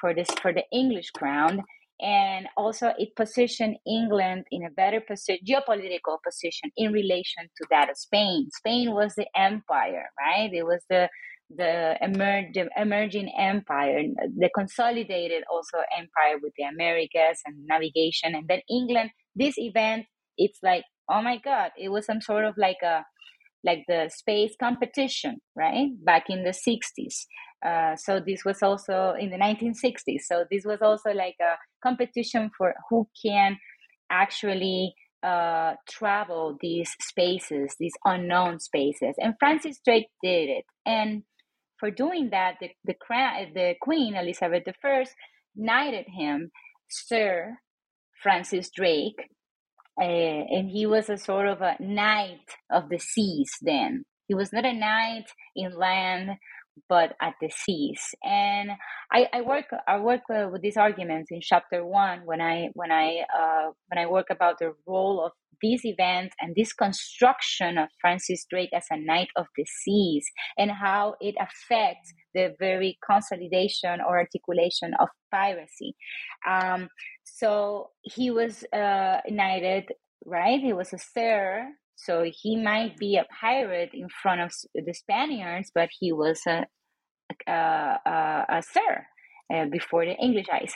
for 0.00 0.14
this 0.14 0.28
for 0.42 0.52
the 0.52 0.64
English 0.72 1.10
crown 1.10 1.62
and 2.00 2.46
also 2.56 2.92
it 2.98 3.14
positioned 3.16 3.76
England 3.86 4.44
in 4.50 4.64
a 4.64 4.70
better 4.70 5.00
position, 5.00 5.44
geopolitical 5.46 6.18
position 6.24 6.70
in 6.76 6.92
relation 6.92 7.44
to 7.56 7.66
that 7.70 7.90
of 7.90 7.96
Spain. 7.96 8.48
Spain 8.52 8.92
was 8.92 9.14
the 9.14 9.26
empire, 9.36 10.06
right? 10.18 10.50
It 10.52 10.64
was 10.64 10.82
the 10.90 11.08
the, 11.50 11.96
emer- 12.02 12.50
the 12.52 12.68
emerging 12.76 13.32
empire, 13.38 14.02
the 14.36 14.50
consolidated 14.54 15.44
also 15.50 15.78
empire 15.96 16.38
with 16.42 16.52
the 16.58 16.64
Americas 16.64 17.40
and 17.46 17.56
navigation, 17.66 18.34
and 18.34 18.46
then 18.48 18.60
England. 18.68 19.10
This 19.34 19.56
event, 19.56 20.04
it's 20.36 20.58
like, 20.62 20.84
oh 21.08 21.22
my 21.22 21.38
God, 21.38 21.70
it 21.78 21.88
was 21.88 22.04
some 22.04 22.20
sort 22.20 22.44
of 22.44 22.54
like 22.58 22.82
a 22.82 23.04
like 23.64 23.84
the 23.88 24.10
space 24.14 24.54
competition, 24.58 25.38
right? 25.56 25.88
Back 26.04 26.24
in 26.28 26.44
the 26.44 26.50
60s. 26.50 27.26
Uh, 27.64 27.96
so 27.96 28.20
this 28.24 28.44
was 28.44 28.62
also 28.62 29.14
in 29.18 29.30
the 29.30 29.36
1960s. 29.36 30.22
So 30.26 30.44
this 30.50 30.64
was 30.64 30.80
also 30.80 31.10
like 31.10 31.36
a 31.40 31.56
competition 31.82 32.50
for 32.56 32.74
who 32.88 33.08
can 33.24 33.58
actually 34.10 34.94
uh, 35.22 35.74
travel 35.88 36.56
these 36.60 36.90
spaces, 37.00 37.74
these 37.78 37.94
unknown 38.04 38.60
spaces. 38.60 39.16
And 39.18 39.34
Francis 39.38 39.80
Drake 39.84 40.08
did 40.22 40.48
it. 40.48 40.64
And 40.86 41.24
for 41.78 41.90
doing 41.90 42.30
that, 42.30 42.54
the, 42.60 42.70
the, 42.84 42.94
the 43.54 43.74
Queen, 43.80 44.14
Elizabeth 44.14 44.62
I, 44.84 45.04
knighted 45.56 46.06
him 46.08 46.50
Sir 46.88 47.56
Francis 48.22 48.70
Drake. 48.70 49.28
Uh, 50.00 50.04
and 50.04 50.70
he 50.70 50.86
was 50.86 51.08
a 51.08 51.18
sort 51.18 51.48
of 51.48 51.60
a 51.60 51.76
knight 51.80 52.48
of 52.70 52.88
the 52.88 52.98
seas 52.98 53.50
then. 53.62 54.04
He 54.28 54.34
was 54.34 54.52
not 54.52 54.64
a 54.64 54.72
knight 54.72 55.24
in 55.56 55.72
land, 55.76 56.30
but 56.88 57.14
at 57.20 57.34
the 57.40 57.50
seas. 57.50 58.00
And 58.22 58.70
I, 59.12 59.28
I 59.32 59.40
work 59.40 59.66
I 59.86 59.98
work 59.98 60.22
uh, 60.32 60.48
with 60.52 60.62
these 60.62 60.76
arguments 60.76 61.30
in 61.30 61.40
chapter 61.40 61.84
one 61.84 62.20
when 62.24 62.40
I 62.40 62.68
when 62.74 62.92
I 62.92 63.24
uh, 63.36 63.70
when 63.88 63.98
I 63.98 64.06
work 64.06 64.26
about 64.30 64.58
the 64.58 64.72
role 64.86 65.24
of 65.24 65.32
these 65.60 65.84
events 65.84 66.36
and 66.40 66.54
this 66.54 66.72
construction 66.72 67.78
of 67.78 67.88
Francis 68.00 68.46
Drake 68.48 68.70
as 68.72 68.84
a 68.90 68.96
knight 68.96 69.28
of 69.36 69.46
the 69.56 69.64
seas 69.64 70.24
and 70.56 70.70
how 70.70 71.14
it 71.20 71.34
affects 71.40 72.12
the 72.34 72.54
very 72.60 72.98
consolidation 73.04 74.00
or 74.00 74.18
articulation 74.18 74.92
of 75.00 75.08
piracy. 75.32 75.96
Um, 76.48 76.88
so 77.38 77.90
he 78.02 78.30
was 78.30 78.64
uh, 78.72 79.20
knighted, 79.28 79.92
right? 80.24 80.60
He 80.60 80.72
was 80.72 80.92
a 80.92 80.98
sir 80.98 81.68
so 81.98 82.24
he 82.24 82.56
might 82.56 82.96
be 82.96 83.16
a 83.16 83.26
pirate 83.40 83.90
in 83.92 84.08
front 84.08 84.40
of 84.40 84.52
the 84.72 84.94
Spaniards, 84.94 85.72
but 85.74 85.88
he 85.98 86.12
was 86.12 86.40
a, 86.46 86.64
a, 87.48 87.52
a, 87.52 88.46
a 88.48 88.62
sir 88.62 89.04
uh, 89.52 89.66
before 89.66 90.04
the 90.06 90.14
English 90.14 90.46
eyes. 90.52 90.72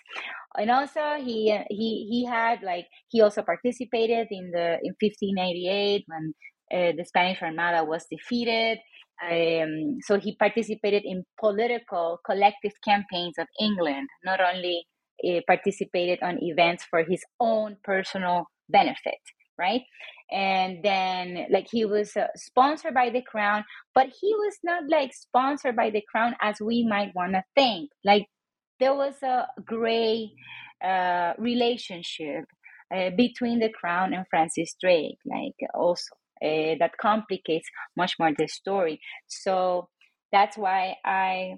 And 0.59 0.71
also 0.71 1.14
he 1.25 1.57
he 1.71 2.09
he 2.11 2.26
had 2.26 2.62
like 2.62 2.87
he 3.09 3.21
also 3.21 3.42
participated 3.42 4.26
in 4.31 4.50
the 4.50 4.78
in 4.83 4.95
1588 5.00 6.04
when 6.09 6.35
uh, 6.75 6.92
the 6.97 7.04
Spanish 7.04 7.40
Armada 7.40 7.85
was 7.85 8.04
defeated. 8.11 8.78
Um, 9.23 9.99
so 10.02 10.19
he 10.19 10.35
participated 10.35 11.04
in 11.04 11.25
political 11.38 12.19
collective 12.26 12.73
campaigns 12.85 13.38
of 13.38 13.47
England, 13.61 14.09
not 14.25 14.40
only 14.40 14.85
uh, 14.88 14.92
participated 15.47 16.23
on 16.23 16.43
events 16.43 16.85
for 16.85 17.05
his 17.05 17.23
own 17.41 17.76
personal 17.85 18.47
benefit 18.69 19.19
right? 19.59 19.83
And 20.31 20.83
then, 20.83 21.47
like, 21.50 21.69
he 21.71 21.85
was 21.85 22.17
uh, 22.17 22.29
sponsored 22.37 22.95
by 22.95 23.11
the 23.11 23.23
crown, 23.23 23.64
but 23.95 24.07
he 24.07 24.35
was 24.35 24.57
not 24.64 24.85
like 24.88 25.12
sponsored 25.12 25.76
by 25.76 25.91
the 25.91 26.02
crown 26.11 26.35
as 26.41 26.57
we 26.61 26.87
might 26.88 27.14
want 27.14 27.35
to 27.35 27.43
think. 27.55 27.91
Like, 28.05 28.26
there 28.81 28.95
was 28.95 29.14
a 29.23 29.47
gray 29.64 30.33
uh, 30.83 31.35
relationship 31.38 32.45
uh, 32.95 33.11
between 33.17 33.61
the 33.61 33.71
crown 33.71 34.14
and 34.14 34.26
Francis 34.31 34.75
Drake, 34.81 35.19
like, 35.26 35.57
also. 35.75 36.14
Uh, 36.45 36.75
that 36.81 36.91
complicates 37.00 37.69
much 37.97 38.14
more 38.19 38.33
the 38.37 38.49
story. 38.49 38.99
So 39.29 39.88
that's 40.33 40.59
why 40.59 40.97
I 41.05 41.55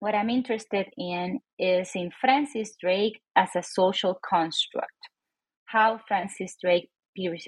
what 0.00 0.14
I'm 0.14 0.30
interested 0.30 0.86
in 0.96 1.40
is 1.58 1.90
in 1.94 2.10
Francis 2.20 2.74
Drake 2.80 3.20
as 3.34 3.50
a 3.56 3.62
social 3.62 4.18
construct. 4.28 4.92
How 5.66 6.00
Francis 6.06 6.56
Drake 6.62 6.90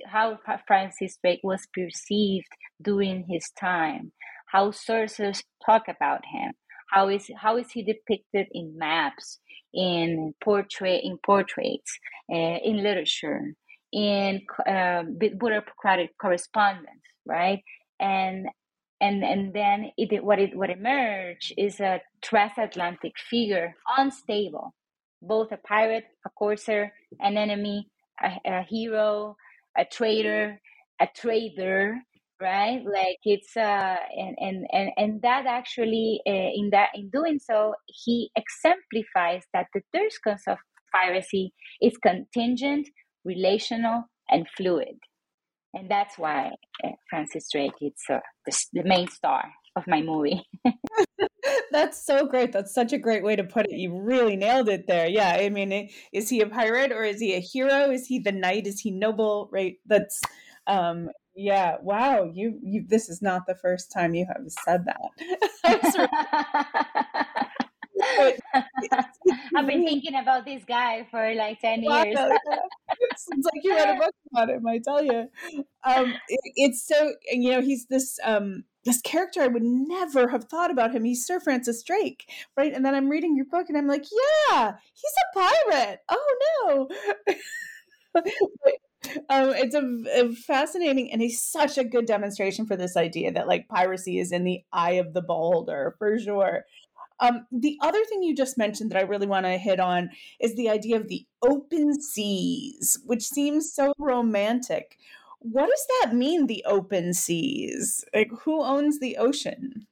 how 0.06 0.38
Francis 0.66 1.18
Drake 1.22 1.40
was 1.42 1.66
perceived 1.74 2.48
during 2.82 3.26
his 3.28 3.50
time, 3.60 4.12
how 4.46 4.70
sources 4.70 5.42
talk 5.64 5.82
about 5.88 6.22
him, 6.32 6.52
how 6.90 7.08
is 7.08 7.30
how 7.36 7.58
is 7.58 7.70
he 7.70 7.82
depicted 7.82 8.46
in 8.52 8.78
maps, 8.78 9.40
in 9.74 10.34
portrait 10.42 11.02
in 11.04 11.18
portraits, 11.24 11.98
uh, 12.32 12.58
in 12.64 12.82
literature, 12.82 13.52
in 13.92 14.40
uh, 14.66 15.02
bureaucratic 15.18 16.16
correspondence, 16.20 17.02
right? 17.26 17.62
And 18.00 18.46
and 19.00 19.24
and 19.24 19.52
then 19.54 19.90
it 19.96 20.24
what 20.24 20.38
it 20.40 20.56
what 20.56 20.70
emerged 20.70 21.54
is 21.56 21.80
a 21.80 22.00
transatlantic 22.22 23.12
figure, 23.30 23.74
unstable, 23.96 24.74
both 25.22 25.52
a 25.52 25.56
pirate, 25.58 26.04
a 26.26 26.30
corsair, 26.30 26.92
an 27.20 27.36
enemy, 27.36 27.88
a, 28.22 28.30
a 28.44 28.62
hero, 28.62 29.36
a 29.76 29.84
trader, 29.84 30.60
a 31.00 31.08
trader, 31.16 31.96
right? 32.40 32.82
Like 32.84 33.18
it's 33.24 33.56
uh, 33.56 33.96
and 34.16 34.36
and 34.40 34.66
and 34.72 34.90
and 34.96 35.22
that 35.22 35.46
actually 35.46 36.20
uh, 36.26 36.32
in 36.54 36.70
that 36.72 36.90
in 36.94 37.10
doing 37.10 37.38
so, 37.38 37.74
he 37.86 38.30
exemplifies 38.36 39.44
that 39.54 39.66
the 39.74 39.82
third 39.94 40.10
cause 40.24 40.42
of 40.46 40.58
piracy 40.92 41.52
is 41.82 41.96
contingent, 41.98 42.88
relational, 43.24 44.04
and 44.30 44.46
fluid, 44.56 44.98
and 45.74 45.90
that's 45.90 46.18
why 46.18 46.50
uh, 46.84 46.90
Francis 47.10 47.48
Drake 47.52 47.72
is 47.80 47.92
uh, 48.10 48.20
the, 48.46 48.56
the 48.72 48.84
main 48.84 49.08
star 49.08 49.44
of 49.76 49.86
my 49.86 50.02
movie. 50.02 50.42
That's 51.70 52.04
so 52.04 52.26
great. 52.26 52.52
That's 52.52 52.74
such 52.74 52.92
a 52.92 52.98
great 52.98 53.22
way 53.22 53.36
to 53.36 53.44
put 53.44 53.66
it. 53.66 53.72
You 53.72 54.00
really 54.00 54.36
nailed 54.36 54.68
it 54.68 54.86
there. 54.86 55.06
Yeah. 55.08 55.36
I 55.38 55.48
mean, 55.48 55.90
is 56.12 56.28
he 56.28 56.40
a 56.40 56.46
pirate 56.46 56.92
or 56.92 57.04
is 57.04 57.20
he 57.20 57.34
a 57.34 57.40
hero? 57.40 57.90
Is 57.90 58.06
he 58.06 58.18
the 58.18 58.32
knight? 58.32 58.66
Is 58.66 58.80
he 58.80 58.90
noble? 58.90 59.48
Right. 59.52 59.76
That's, 59.86 60.20
um, 60.66 61.10
yeah. 61.36 61.76
Wow. 61.82 62.30
You, 62.32 62.58
you, 62.62 62.84
this 62.86 63.08
is 63.08 63.22
not 63.22 63.46
the 63.46 63.54
first 63.54 63.92
time 63.92 64.14
you 64.14 64.26
have 64.26 64.42
said 64.64 64.84
that. 64.86 64.96
I've 69.56 69.66
been 69.66 69.84
thinking 69.84 70.14
about 70.14 70.44
this 70.44 70.64
guy 70.64 71.06
for 71.10 71.34
like 71.34 71.60
10 71.60 71.82
years. 71.82 72.16
Seems 73.32 73.44
like 73.44 73.64
you 73.64 73.74
read 73.74 73.96
a 73.96 73.98
book 73.98 74.14
about 74.32 74.50
him, 74.50 74.66
I 74.66 74.78
tell 74.78 75.04
you. 75.04 75.28
Um, 75.84 76.14
it, 76.28 76.40
it's 76.56 76.86
so, 76.86 77.14
you 77.30 77.50
know, 77.50 77.60
he's 77.60 77.86
this, 77.86 78.18
um, 78.24 78.64
this 78.84 79.00
character 79.00 79.42
I 79.42 79.48
would 79.48 79.62
never 79.62 80.28
have 80.28 80.44
thought 80.44 80.70
about 80.70 80.94
him. 80.94 81.04
He's 81.04 81.26
Sir 81.26 81.40
Francis 81.40 81.82
Drake, 81.82 82.30
right? 82.56 82.72
And 82.72 82.84
then 82.84 82.94
I'm 82.94 83.08
reading 83.08 83.36
your 83.36 83.46
book 83.46 83.68
and 83.68 83.76
I'm 83.76 83.86
like, 83.86 84.04
yeah, 84.50 84.72
he's 84.94 85.12
a 85.36 85.38
pirate. 85.38 86.00
Oh 86.08 86.88
no. 88.14 88.22
um, 89.30 89.50
it's 89.50 89.74
a, 89.74 89.82
a, 90.20 90.32
fascinating 90.32 91.12
and 91.12 91.20
he's 91.20 91.40
such 91.40 91.78
a 91.78 91.84
good 91.84 92.06
demonstration 92.06 92.66
for 92.66 92.76
this 92.76 92.96
idea 92.96 93.32
that 93.32 93.48
like 93.48 93.68
piracy 93.68 94.18
is 94.18 94.32
in 94.32 94.44
the 94.44 94.60
eye 94.72 94.92
of 94.92 95.14
the 95.14 95.22
beholder 95.22 95.94
for 95.98 96.18
sure 96.18 96.64
um, 97.20 97.46
the 97.50 97.76
other 97.82 98.04
thing 98.04 98.22
you 98.22 98.34
just 98.34 98.58
mentioned 98.58 98.90
that 98.90 98.98
I 98.98 99.06
really 99.06 99.26
want 99.26 99.46
to 99.46 99.58
hit 99.58 99.80
on 99.80 100.10
is 100.40 100.54
the 100.54 100.68
idea 100.68 100.96
of 100.96 101.08
the 101.08 101.26
open 101.42 102.00
seas, 102.00 102.98
which 103.04 103.22
seems 103.22 103.72
so 103.72 103.92
romantic. 103.98 104.96
What 105.40 105.68
does 105.68 105.86
that 106.00 106.14
mean, 106.14 106.46
the 106.46 106.64
open 106.66 107.14
seas? 107.14 108.04
Like, 108.14 108.30
who 108.42 108.62
owns 108.62 108.98
the 108.98 109.16
ocean? 109.16 109.86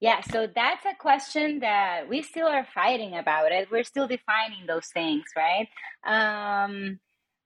Yeah, 0.00 0.20
so 0.20 0.46
that's 0.54 0.84
a 0.84 0.94
question 0.98 1.60
that 1.60 2.08
we 2.08 2.20
still 2.22 2.48
are 2.48 2.66
fighting 2.74 3.16
about 3.16 3.52
it. 3.52 3.70
We're 3.70 3.84
still 3.84 4.06
defining 4.06 4.66
those 4.66 4.88
things, 4.88 5.24
right? 5.34 5.68
Um, 6.06 7.00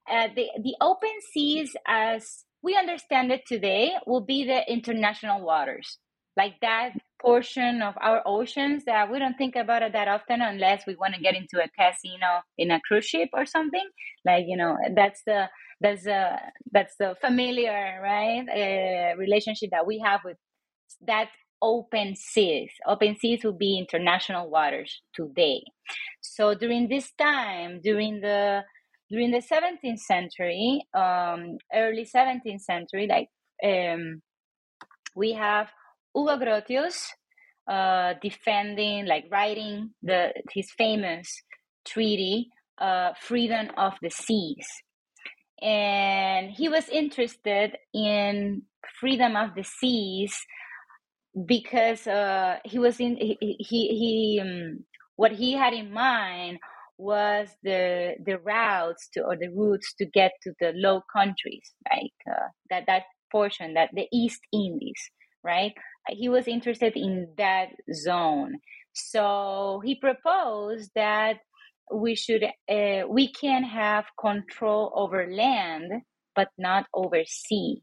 uh, 0.09 0.27
the 0.35 0.47
the 0.61 0.75
open 0.81 1.11
seas, 1.31 1.75
as 1.87 2.43
we 2.61 2.75
understand 2.75 3.31
it 3.31 3.45
today, 3.45 3.93
will 4.05 4.21
be 4.21 4.45
the 4.45 4.69
international 4.69 5.41
waters, 5.41 5.97
like 6.35 6.55
that 6.61 6.91
portion 7.21 7.81
of 7.81 7.95
our 8.01 8.21
oceans 8.25 8.83
that 8.85 9.11
we 9.11 9.19
don't 9.19 9.37
think 9.37 9.55
about 9.55 9.83
it 9.83 9.93
that 9.93 10.07
often 10.07 10.41
unless 10.41 10.85
we 10.87 10.95
want 10.95 11.13
to 11.13 11.21
get 11.21 11.35
into 11.35 11.63
a 11.63 11.69
casino 11.69 12.41
in 12.57 12.71
a 12.71 12.81
cruise 12.81 13.05
ship 13.05 13.29
or 13.33 13.45
something. 13.45 13.87
Like 14.25 14.45
you 14.47 14.57
know 14.57 14.77
that's 14.95 15.21
the 15.25 15.49
that's 15.81 16.03
the 16.03 16.39
that's 16.71 16.95
the 16.99 17.15
familiar 17.21 17.99
right 18.01 18.45
uh, 18.49 19.17
relationship 19.17 19.69
that 19.71 19.85
we 19.85 19.99
have 19.99 20.21
with 20.25 20.37
that 21.07 21.29
open 21.61 22.15
seas. 22.15 22.71
Open 22.87 23.15
seas 23.17 23.43
will 23.43 23.53
be 23.53 23.77
international 23.77 24.49
waters 24.49 25.01
today. 25.15 25.63
So 26.21 26.55
during 26.55 26.87
this 26.87 27.11
time 27.19 27.81
during 27.83 28.21
the 28.21 28.63
during 29.09 29.31
the 29.31 29.41
17th 29.41 29.99
century 29.99 30.81
um, 30.93 31.57
early 31.73 32.05
17th 32.05 32.61
century 32.61 33.07
like 33.07 33.27
um, 33.63 34.21
we 35.15 35.33
have 35.33 35.67
Hugo 36.15 36.37
Grotius 36.37 37.07
uh, 37.67 38.15
defending, 38.21 39.05
like 39.07 39.25
writing 39.31 39.91
the 40.03 40.33
his 40.53 40.71
famous 40.77 41.27
treaty, 41.85 42.49
uh, 42.79 43.13
Freedom 43.21 43.69
of 43.77 43.93
the 44.01 44.09
Seas, 44.11 44.67
and 45.61 46.51
he 46.51 46.69
was 46.69 46.89
interested 46.89 47.77
in 47.93 48.63
freedom 48.99 49.35
of 49.35 49.55
the 49.55 49.63
seas 49.63 50.35
because 51.47 52.07
uh, 52.07 52.57
he 52.65 52.79
was 52.79 52.99
in 52.99 53.17
he 53.17 53.37
he, 53.59 53.87
he 53.89 54.41
um, 54.41 54.85
what 55.17 55.31
he 55.33 55.53
had 55.53 55.73
in 55.73 55.91
mind 55.93 56.59
was 56.97 57.49
the 57.63 58.15
the 58.25 58.37
routes 58.39 59.09
to 59.13 59.21
or 59.23 59.37
the 59.37 59.49
routes 59.49 59.93
to 59.95 60.05
get 60.05 60.31
to 60.43 60.53
the 60.59 60.73
low 60.75 61.01
countries 61.13 61.73
like 61.91 62.13
uh, 62.31 62.47
that 62.69 62.85
that 62.87 63.03
portion 63.31 63.75
that 63.75 63.89
the 63.93 64.07
east 64.13 64.41
indies 64.53 65.01
right 65.43 65.73
he 66.09 66.29
was 66.29 66.47
interested 66.47 66.93
in 66.95 67.29
that 67.37 67.69
zone. 67.93 68.55
So 68.93 69.81
he 69.83 69.95
proposed 69.95 70.91
that 70.95 71.37
we 71.93 72.15
should 72.15 72.43
uh, 72.43 73.07
we 73.09 73.31
can 73.33 73.63
have 73.63 74.05
control 74.19 74.91
over 74.95 75.27
land 75.29 75.91
but 76.35 76.47
not 76.57 76.85
over 76.93 77.21
sea 77.25 77.81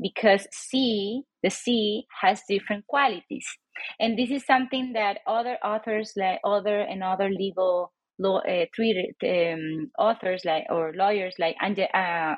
because 0.00 0.46
sea 0.52 1.22
the 1.42 1.48
sea 1.48 2.04
has 2.20 2.42
different 2.48 2.86
qualities 2.86 3.46
and 3.98 4.18
this 4.18 4.30
is 4.30 4.44
something 4.44 4.92
that 4.92 5.20
other 5.26 5.56
authors 5.64 6.12
like 6.16 6.38
other 6.44 6.80
and 6.80 7.02
other 7.02 7.30
legal 7.30 7.92
law 8.18 8.40
uh, 8.40 8.66
three 8.76 9.12
um, 9.24 9.90
authors 9.98 10.44
like 10.44 10.64
or 10.68 10.92
lawyers 10.94 11.34
like 11.38 11.56
uh, 11.62 12.34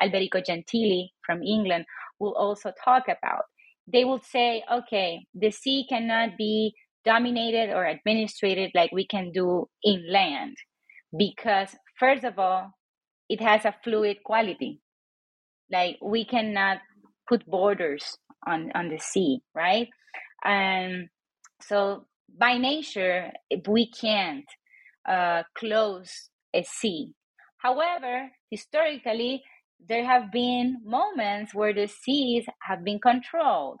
Alberico 0.00 0.42
Gentili 0.44 1.08
from 1.24 1.42
England 1.42 1.84
will 2.18 2.34
also 2.34 2.72
talk 2.84 3.04
about. 3.04 3.44
They 3.86 4.04
will 4.04 4.20
say, 4.20 4.64
okay, 4.70 5.26
the 5.34 5.50
sea 5.50 5.86
cannot 5.88 6.36
be 6.36 6.74
dominated 7.04 7.70
or 7.72 7.84
administrated 7.86 8.72
like 8.74 8.90
we 8.92 9.06
can 9.06 9.30
do 9.32 9.68
inland 9.84 10.56
because 11.16 11.76
first 11.98 12.24
of 12.24 12.38
all 12.38 12.72
it 13.28 13.40
has 13.40 13.64
a 13.64 13.74
fluid 13.84 14.18
quality. 14.24 14.80
Like 15.70 15.98
we 16.02 16.24
cannot 16.24 16.78
put 17.28 17.46
borders 17.46 18.18
on 18.46 18.70
on 18.74 18.88
the 18.88 18.98
sea 18.98 19.40
right? 19.54 19.88
And 20.44 21.08
so 21.60 22.06
by 22.38 22.58
nature 22.58 23.32
we 23.68 23.90
can't 23.90 24.46
uh, 25.08 25.42
close 25.56 26.30
a 26.54 26.62
sea. 26.64 27.14
However 27.58 28.30
historically 28.50 29.42
there 29.88 30.04
have 30.04 30.32
been 30.32 30.78
moments 30.84 31.54
where 31.54 31.72
the 31.74 31.86
seas 31.86 32.46
have 32.62 32.84
been 32.84 32.98
controlled 32.98 33.80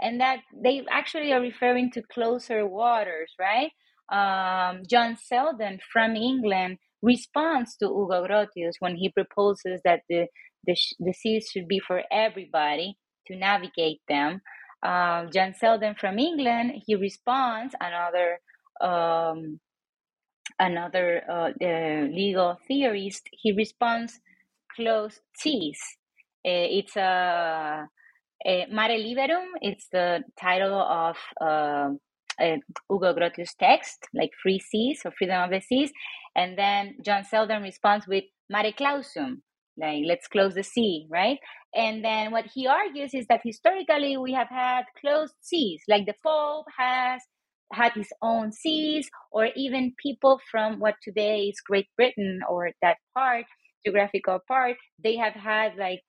and 0.00 0.20
that 0.20 0.40
they 0.62 0.84
actually 0.90 1.32
are 1.32 1.40
referring 1.40 1.90
to 1.92 2.02
closer 2.12 2.66
waters 2.66 3.32
right? 3.38 3.70
Um, 4.10 4.82
john 4.90 5.16
selden 5.18 5.80
from 5.92 6.16
england 6.16 6.78
responds 7.02 7.76
to 7.76 7.86
hugo 7.86 8.26
grotius 8.26 8.74
when 8.80 8.96
he 8.96 9.10
proposes 9.10 9.80
that 9.84 10.00
the, 10.08 10.26
the, 10.66 10.76
the 10.98 11.12
seas 11.12 11.48
should 11.52 11.68
be 11.68 11.78
for 11.78 12.02
everybody 12.10 12.96
to 13.26 13.36
navigate 13.36 14.00
them. 14.08 14.40
Um, 14.82 15.30
john 15.32 15.54
selden 15.54 15.94
from 15.94 16.18
england 16.18 16.82
he 16.86 16.94
responds 16.94 17.74
another 17.80 18.38
um, 18.80 19.60
another 20.58 21.22
uh, 21.28 21.50
uh, 21.62 22.06
legal 22.10 22.58
theorist. 22.66 23.28
He 23.32 23.52
responds 23.52 24.20
closed 24.78 25.20
seas. 25.36 25.78
Uh, 26.46 26.70
it's 26.78 26.96
a, 26.96 27.86
a, 28.46 28.66
Mare 28.70 28.98
Liberum. 28.98 29.46
It's 29.60 29.88
the 29.90 30.22
title 30.40 30.80
of 30.80 31.16
uh, 31.40 31.90
Hugo 32.88 33.12
Grotius' 33.14 33.56
text, 33.58 33.98
like 34.14 34.30
Free 34.42 34.60
Seas 34.60 35.02
or 35.04 35.12
Freedom 35.18 35.42
of 35.42 35.50
the 35.50 35.60
Seas. 35.60 35.90
And 36.36 36.56
then 36.56 36.96
John 37.04 37.24
Selden 37.24 37.62
responds 37.62 38.06
with 38.06 38.24
Mare 38.48 38.72
Clausum, 38.72 39.42
like 39.76 40.04
let's 40.06 40.28
close 40.28 40.54
the 40.54 40.62
sea, 40.62 41.06
right? 41.10 41.38
And 41.74 42.04
then 42.04 42.30
what 42.30 42.46
he 42.54 42.66
argues 42.66 43.12
is 43.12 43.26
that 43.26 43.40
historically 43.44 44.16
we 44.16 44.32
have 44.32 44.48
had 44.48 44.84
closed 45.00 45.34
seas, 45.40 45.82
like 45.88 46.06
the 46.06 46.14
Pope 46.24 46.66
has 46.78 47.20
had 47.72 47.92
his 47.92 48.08
own 48.22 48.52
seas, 48.52 49.08
or 49.30 49.48
even 49.56 49.94
people 50.02 50.40
from 50.50 50.78
what 50.78 50.94
today 51.02 51.48
is 51.48 51.60
Great 51.60 51.88
Britain 51.96 52.40
or 52.48 52.70
that 52.80 52.96
part 53.14 53.44
geographical 53.84 54.40
part, 54.46 54.76
they 55.02 55.16
have 55.16 55.34
had 55.34 55.76
like 55.76 56.00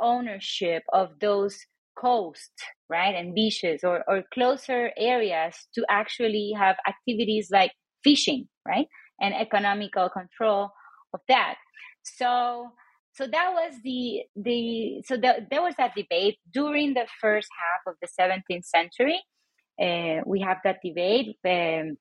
ownership 0.00 0.82
of 0.92 1.10
those 1.20 1.56
coasts, 1.96 2.62
right, 2.88 3.14
and 3.14 3.34
beaches 3.34 3.82
or, 3.84 4.02
or 4.08 4.24
closer 4.32 4.90
areas 4.96 5.54
to 5.74 5.84
actually 5.88 6.52
have 6.56 6.76
activities 6.88 7.48
like 7.52 7.72
fishing, 8.02 8.48
right, 8.66 8.86
and 9.20 9.34
economical 9.34 10.08
control 10.08 10.70
of 11.12 11.20
that. 11.28 11.56
So 12.02 12.70
so 13.14 13.26
that 13.28 13.52
was 13.52 13.74
the 13.84 14.22
the 14.34 15.02
so 15.04 15.16
the, 15.16 15.46
there 15.50 15.62
was 15.62 15.74
that 15.78 15.94
debate 15.94 16.36
during 16.52 16.94
the 16.94 17.06
first 17.20 17.48
half 17.60 17.94
of 17.94 17.96
the 18.02 18.08
17th 18.20 18.64
century. 18.64 19.20
Uh, 19.80 20.22
we 20.26 20.40
have 20.40 20.58
that 20.64 20.78
debate. 20.84 21.36
Um, 21.44 21.96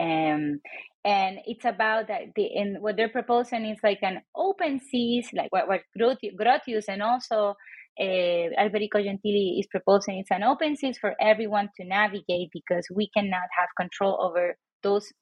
um, 0.00 0.60
and 1.04 1.38
it's 1.46 1.64
about 1.64 2.08
that 2.08 2.22
the 2.36 2.48
and 2.54 2.80
what 2.80 2.96
they're 2.96 3.08
proposing 3.08 3.64
is 3.66 3.78
like 3.82 3.98
an 4.02 4.20
open 4.36 4.80
seas 4.80 5.28
like 5.34 5.50
what, 5.50 5.66
what 5.68 5.80
grotius 5.98 6.84
and 6.88 7.02
also 7.02 7.54
uh, 8.00 8.48
alberico 8.58 8.98
gentili 9.02 9.58
is 9.58 9.66
proposing 9.70 10.18
it's 10.18 10.30
an 10.30 10.42
open 10.42 10.76
seas 10.76 10.96
for 10.98 11.14
everyone 11.20 11.68
to 11.76 11.84
navigate 11.84 12.48
because 12.52 12.86
we 12.94 13.10
cannot 13.16 13.48
have 13.58 13.68
control 13.76 14.16
over 14.20 14.56
those 14.82 15.12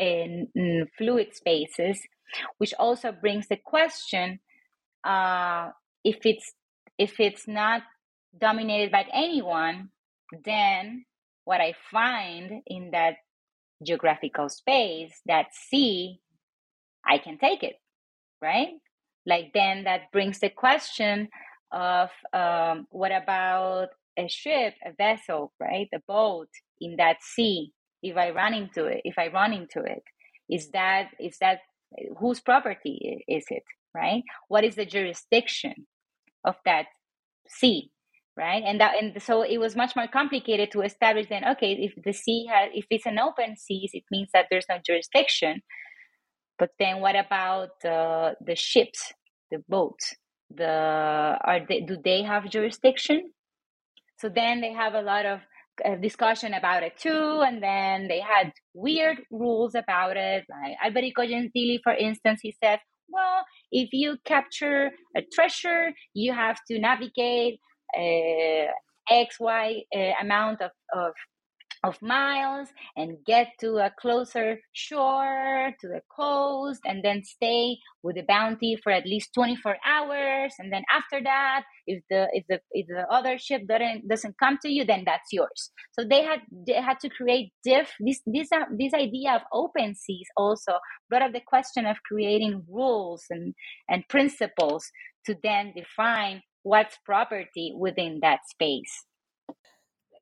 uh, 0.00 0.84
fluid 0.98 1.34
spaces 1.34 2.00
which 2.58 2.74
also 2.78 3.12
brings 3.12 3.48
the 3.48 3.58
question 3.64 4.40
uh, 5.04 5.70
if 6.04 6.18
it's 6.24 6.52
if 6.98 7.18
it's 7.18 7.48
not 7.48 7.82
dominated 8.38 8.92
by 8.92 9.04
anyone 9.12 9.88
then 10.44 11.04
what 11.44 11.60
i 11.60 11.72
find 11.90 12.62
in 12.66 12.90
that 12.92 13.14
geographical 13.82 14.48
space 14.48 15.20
that 15.26 15.46
sea 15.54 16.20
i 17.06 17.18
can 17.18 17.38
take 17.38 17.62
it 17.62 17.76
right? 18.42 18.74
Like 19.26 19.52
then 19.54 19.84
that 19.84 20.12
brings 20.12 20.40
the 20.40 20.50
question 20.50 21.28
of 21.72 22.10
um, 22.32 22.86
what 22.90 23.12
about 23.12 23.88
a 24.18 24.28
ship 24.28 24.74
a 24.84 24.92
vessel 24.94 25.52
right? 25.60 25.88
A 25.94 26.00
boat 26.08 26.48
in 26.80 26.96
that 26.96 27.18
sea 27.22 27.72
if 28.02 28.16
i 28.16 28.30
run 28.30 28.54
into 28.54 28.86
it 28.86 29.00
if 29.04 29.18
i 29.18 29.28
run 29.28 29.52
into 29.52 29.80
it 29.82 30.04
is 30.50 30.70
that 30.70 31.08
is 31.20 31.36
that 31.40 31.60
whose 32.18 32.40
property 32.40 33.24
is 33.28 33.44
it 33.50 33.64
right? 33.94 34.22
What 34.48 34.64
is 34.64 34.76
the 34.76 34.86
jurisdiction 34.86 35.86
of 36.44 36.56
that 36.66 36.86
sea 37.48 37.90
right? 38.36 38.62
And 38.64 38.80
that 38.80 38.94
and 39.00 39.20
so 39.22 39.42
it 39.42 39.58
was 39.58 39.76
much 39.76 39.94
more 39.96 40.08
complicated 40.08 40.70
to 40.72 40.82
establish 40.82 41.26
then 41.28 41.44
okay 41.52 41.72
if 41.72 41.94
the 42.02 42.12
sea 42.12 42.46
has 42.50 42.70
if 42.74 42.86
it's 42.90 43.06
an 43.06 43.18
open 43.18 43.56
seas 43.56 43.90
it 43.92 44.04
means 44.10 44.30
that 44.32 44.46
there's 44.50 44.66
no 44.68 44.78
jurisdiction. 44.84 45.62
But 46.58 46.70
then 46.78 47.00
what 47.00 47.16
about 47.16 47.70
the 47.82 48.34
the 48.44 48.56
ships 48.56 49.12
the 49.50 49.58
boats? 49.68 50.14
The 50.50 50.66
are 50.66 51.60
they 51.68 51.80
do 51.80 51.96
they 52.02 52.22
have 52.22 52.50
jurisdiction? 52.50 53.32
So 54.18 54.28
then 54.28 54.60
they 54.60 54.72
have 54.72 54.94
a 54.94 55.02
lot 55.02 55.26
of 55.26 55.40
uh, 55.84 55.96
discussion 55.96 56.54
about 56.54 56.82
it 56.84 56.96
too 56.96 57.42
and 57.44 57.62
then 57.62 58.06
they 58.06 58.20
had 58.20 58.52
weird 58.74 59.18
rules 59.30 59.74
about 59.74 60.16
it 60.16 60.44
like 60.48 60.76
alberico 60.84 61.26
gentili 61.28 61.80
for 61.82 61.92
instance 61.92 62.38
he 62.42 62.54
said 62.62 62.78
well 63.08 63.44
if 63.72 63.88
you 63.92 64.16
capture 64.24 64.92
a 65.16 65.22
treasure 65.32 65.90
you 66.14 66.32
have 66.32 66.56
to 66.68 66.78
navigate 66.78 67.54
uh, 67.54 67.73
X, 69.10 69.38
Y 69.40 69.82
uh, 69.94 70.12
amount 70.20 70.62
of, 70.62 70.70
of 70.94 71.12
of 71.84 72.00
miles 72.00 72.68
and 72.96 73.18
get 73.26 73.48
to 73.60 73.76
a 73.76 73.92
closer 74.00 74.58
shore 74.72 75.70
to 75.80 75.86
the 75.86 76.00
coast 76.14 76.80
and 76.86 77.04
then 77.04 77.22
stay 77.22 77.76
with 78.02 78.16
the 78.16 78.22
bounty 78.22 78.76
for 78.82 78.90
at 78.90 79.06
least 79.06 79.34
24 79.34 79.76
hours. 79.86 80.54
And 80.58 80.72
then 80.72 80.82
after 80.90 81.22
that 81.22 81.64
if 81.86 82.02
the 82.08 82.28
if 82.32 82.44
the 82.48 82.60
if 82.72 82.86
the 82.86 83.06
other 83.10 83.36
ship 83.38 83.62
doesn't 83.68 84.08
doesn't 84.08 84.38
come 84.38 84.58
to 84.62 84.70
you 84.70 84.84
then 84.84 85.04
that's 85.04 85.30
yours. 85.30 85.70
So 85.92 86.06
they 86.08 86.22
had 86.22 86.40
they 86.66 86.80
had 86.80 86.98
to 87.00 87.10
create 87.10 87.52
diff 87.62 87.92
this 88.00 88.20
this 88.26 88.48
uh, 88.50 88.64
this 88.76 88.94
idea 88.94 89.34
of 89.34 89.42
open 89.52 89.94
seas 89.94 90.28
also 90.36 90.78
brought 91.10 91.22
up 91.22 91.32
the 91.32 91.42
question 91.46 91.84
of 91.84 91.98
creating 92.08 92.64
rules 92.68 93.24
and 93.28 93.54
and 93.90 94.08
principles 94.08 94.90
to 95.26 95.36
then 95.42 95.74
define 95.76 96.42
what's 96.64 96.98
property 97.04 97.72
within 97.76 98.18
that 98.22 98.40
space. 98.48 99.04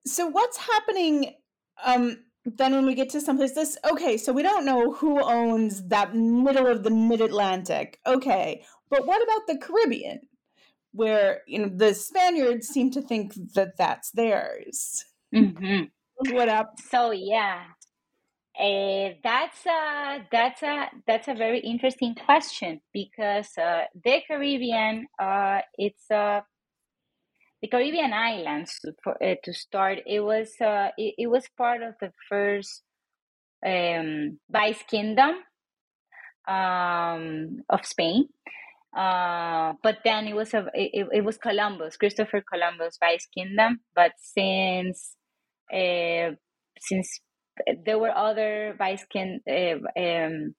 So 0.06 0.26
what's 0.26 0.58
happening 0.58 1.34
um 1.82 2.18
then 2.44 2.74
when 2.74 2.86
we 2.86 2.94
get 2.94 3.08
to 3.10 3.20
someplace 3.20 3.52
this 3.52 3.78
okay, 3.90 4.16
so 4.16 4.32
we 4.32 4.42
don't 4.42 4.64
know 4.64 4.92
who 4.92 5.22
owns 5.22 5.86
that 5.88 6.14
middle 6.14 6.66
of 6.66 6.82
the 6.82 6.90
mid-Atlantic. 6.90 7.98
Okay. 8.04 8.64
But 8.90 9.06
what 9.06 9.22
about 9.22 9.46
the 9.46 9.56
Caribbean? 9.56 10.20
Where 10.92 11.42
you 11.46 11.60
know 11.60 11.70
the 11.74 11.94
Spaniards 11.94 12.66
seem 12.66 12.90
to 12.90 13.00
think 13.00 13.34
that 13.54 13.78
that's 13.78 14.10
theirs. 14.10 15.04
Mm-hmm. 15.34 15.84
What 16.34 16.48
up? 16.48 16.74
So 16.90 17.12
yeah, 17.12 17.62
uh, 18.58 19.14
that's 19.24 19.64
a 19.66 20.26
that's 20.30 20.62
a 20.62 20.90
that's 21.06 21.28
a 21.28 21.34
very 21.34 21.60
interesting 21.60 22.14
question 22.14 22.80
because 22.92 23.48
uh, 23.56 23.84
the 24.04 24.20
Caribbean 24.28 25.06
uh, 25.18 25.60
it's 25.78 26.10
uh, 26.10 26.40
the 27.62 27.68
Caribbean 27.68 28.12
islands 28.12 28.78
for, 29.02 29.22
uh, 29.22 29.36
to 29.44 29.54
start. 29.54 30.00
It 30.06 30.20
was 30.20 30.50
uh, 30.60 30.88
it, 30.98 31.14
it, 31.16 31.26
was 31.28 31.48
part 31.56 31.82
of 31.82 31.94
the 32.00 32.12
first 32.28 32.82
um, 33.64 34.38
vice 34.50 34.82
kingdom 34.90 35.36
um, 36.46 37.62
of 37.70 37.86
Spain. 37.86 38.28
Uh, 38.94 39.72
but 39.82 39.98
then 40.04 40.26
it 40.26 40.34
was 40.34 40.52
a 40.52 40.66
it, 40.74 41.06
it 41.10 41.24
was 41.24 41.38
Columbus, 41.38 41.96
Christopher 41.96 42.42
Columbus, 42.52 42.98
vice 43.00 43.26
kingdom. 43.32 43.80
But 43.94 44.12
since 44.18 45.16
uh, 45.72 46.32
since 46.80 47.20
there 47.84 47.98
were 47.98 48.16
other 48.16 48.74
vice 48.78 49.04
king, 49.10 49.40
uh, 49.48 50.00
um, 50.00 50.54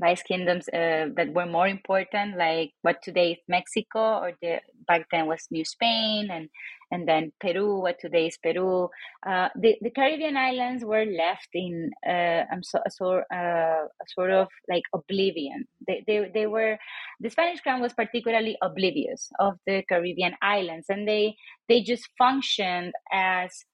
vice 0.00 0.22
kingdoms 0.22 0.68
uh, 0.68 1.06
that 1.16 1.32
were 1.32 1.46
more 1.46 1.68
important, 1.68 2.36
like 2.36 2.72
what 2.82 3.02
today 3.02 3.32
is 3.32 3.38
Mexico, 3.48 4.18
or 4.18 4.32
the 4.40 4.60
back 4.86 5.06
then 5.10 5.26
was 5.26 5.46
New 5.50 5.64
Spain, 5.64 6.28
and 6.30 6.48
and 6.92 7.08
then 7.08 7.32
Peru, 7.40 7.80
what 7.80 7.98
today 7.98 8.26
is 8.26 8.36
Peru. 8.36 8.88
Uh, 9.26 9.48
the, 9.56 9.76
the 9.80 9.90
Caribbean 9.90 10.36
islands 10.36 10.84
were 10.84 11.06
left 11.06 11.48
in 11.54 11.90
uh, 12.06 12.42
so, 12.60 12.80
a, 12.84 12.90
sort, 12.90 13.24
uh, 13.34 13.86
sort 14.08 14.30
of 14.30 14.48
like 14.68 14.82
oblivion. 14.94 15.64
They, 15.86 16.04
they, 16.06 16.30
they 16.34 16.46
were 16.46 16.76
the 17.18 17.30
Spanish 17.30 17.60
crown 17.60 17.80
was 17.80 17.94
particularly 17.94 18.58
oblivious 18.60 19.30
of 19.40 19.54
the 19.66 19.82
Caribbean 19.88 20.34
islands, 20.42 20.86
and 20.90 21.08
they 21.08 21.34
they 21.68 21.80
just 21.80 22.08
functioned 22.18 22.92
as 23.10 23.64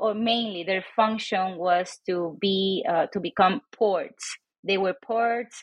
or 0.00 0.14
mainly 0.14 0.64
their 0.64 0.84
function 0.96 1.56
was 1.56 1.98
to 2.08 2.36
be 2.40 2.84
uh, 2.88 3.06
to 3.12 3.20
become 3.20 3.60
ports 3.72 4.38
they 4.64 4.78
were 4.78 4.94
ports 5.02 5.62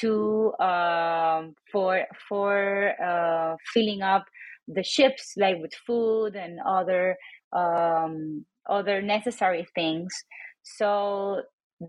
to 0.00 0.52
um, 0.60 1.54
for 1.72 2.04
for 2.28 2.92
uh, 3.02 3.56
filling 3.72 4.02
up 4.02 4.24
the 4.68 4.82
ships 4.82 5.34
like 5.36 5.56
with 5.60 5.72
food 5.86 6.36
and 6.36 6.58
other 6.66 7.16
um, 7.52 8.44
other 8.68 9.02
necessary 9.02 9.66
things. 9.74 10.12
So 10.62 11.42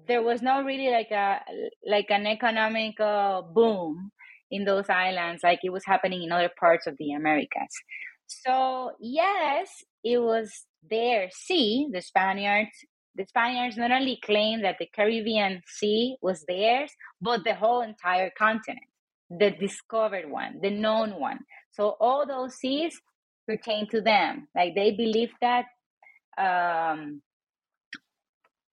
there 0.08 0.22
was 0.24 0.42
not 0.42 0.66
really 0.66 0.90
like 0.92 1.12
a 1.12 1.40
like 1.86 2.08
an 2.10 2.26
economic 2.26 3.00
uh, 3.00 3.42
boom 3.42 4.12
in 4.52 4.66
those 4.66 4.90
islands 4.90 5.44
like 5.44 5.60
it 5.64 5.70
was 5.72 5.86
happening 5.86 6.24
in 6.24 6.32
other 6.32 6.50
parts 6.60 6.88
of 6.88 6.96
the 6.98 7.12
Americas. 7.14 7.76
So 8.30 8.92
yes, 9.00 9.84
it 10.04 10.20
was 10.20 10.66
their 10.90 11.30
sea. 11.32 11.90
The 11.92 12.02
Spaniards 12.02 12.86
the 13.20 13.26
Spaniards 13.26 13.76
not 13.76 13.92
only 13.92 14.18
claimed 14.24 14.64
that 14.64 14.78
the 14.80 14.88
Caribbean 14.96 15.62
Sea 15.68 16.16
was 16.22 16.46
theirs, 16.48 16.92
but 17.22 17.44
the 17.44 17.54
whole 17.54 17.82
entire 17.82 18.32
continent, 18.38 18.86
the 19.30 19.52
discovered 19.52 20.30
one, 20.30 20.60
the 20.62 20.70
known 20.70 21.20
one. 21.20 21.40
So 21.72 21.98
all 22.00 22.26
those 22.26 22.56
seas 22.56 23.02
pertain 23.46 23.90
to 23.90 24.00
them. 24.00 24.48
Like 24.56 24.74
they 24.74 24.92
believed 24.92 25.34
that, 25.42 25.66
um, 26.38 27.22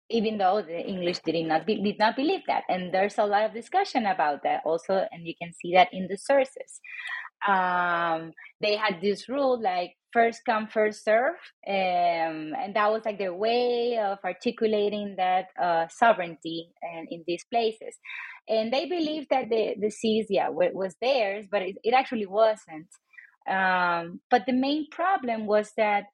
even 0.08 0.38
though 0.38 0.62
the 0.62 0.80
English 0.80 1.18
did 1.26 1.44
not 1.46 1.66
be, 1.66 1.82
did 1.82 1.98
not 1.98 2.14
believe 2.14 2.42
that, 2.46 2.62
and 2.68 2.94
there's 2.94 3.18
a 3.18 3.26
lot 3.26 3.44
of 3.44 3.52
discussion 3.52 4.06
about 4.06 4.44
that 4.44 4.62
also, 4.64 5.08
and 5.10 5.26
you 5.26 5.34
can 5.40 5.52
see 5.52 5.74
that 5.74 5.88
in 5.92 6.06
the 6.06 6.16
sources. 6.16 6.80
Um, 7.46 8.32
they 8.60 8.76
had 8.76 9.00
this 9.00 9.28
rule 9.28 9.60
like 9.60 9.92
first 10.12 10.42
come 10.46 10.66
first 10.66 11.04
serve 11.04 11.34
um, 11.68 12.54
and 12.56 12.74
that 12.74 12.90
was 12.90 13.04
like 13.04 13.18
their 13.18 13.34
way 13.34 13.98
of 13.98 14.18
articulating 14.24 15.14
that 15.18 15.46
uh, 15.60 15.86
sovereignty 15.88 16.68
and 16.82 17.06
in 17.10 17.22
these 17.26 17.44
places. 17.52 17.96
And 18.48 18.72
they 18.72 18.86
believed 18.86 19.28
that 19.30 19.50
the, 19.50 19.74
the 19.78 19.90
seas 19.90 20.26
yeah 20.30 20.48
was 20.48 20.94
theirs 21.00 21.46
but 21.50 21.62
it, 21.62 21.76
it 21.84 21.94
actually 21.94 22.26
wasn't. 22.26 22.88
Um, 23.48 24.20
but 24.30 24.44
the 24.46 24.52
main 24.52 24.88
problem 24.90 25.46
was 25.46 25.72
that 25.76 26.04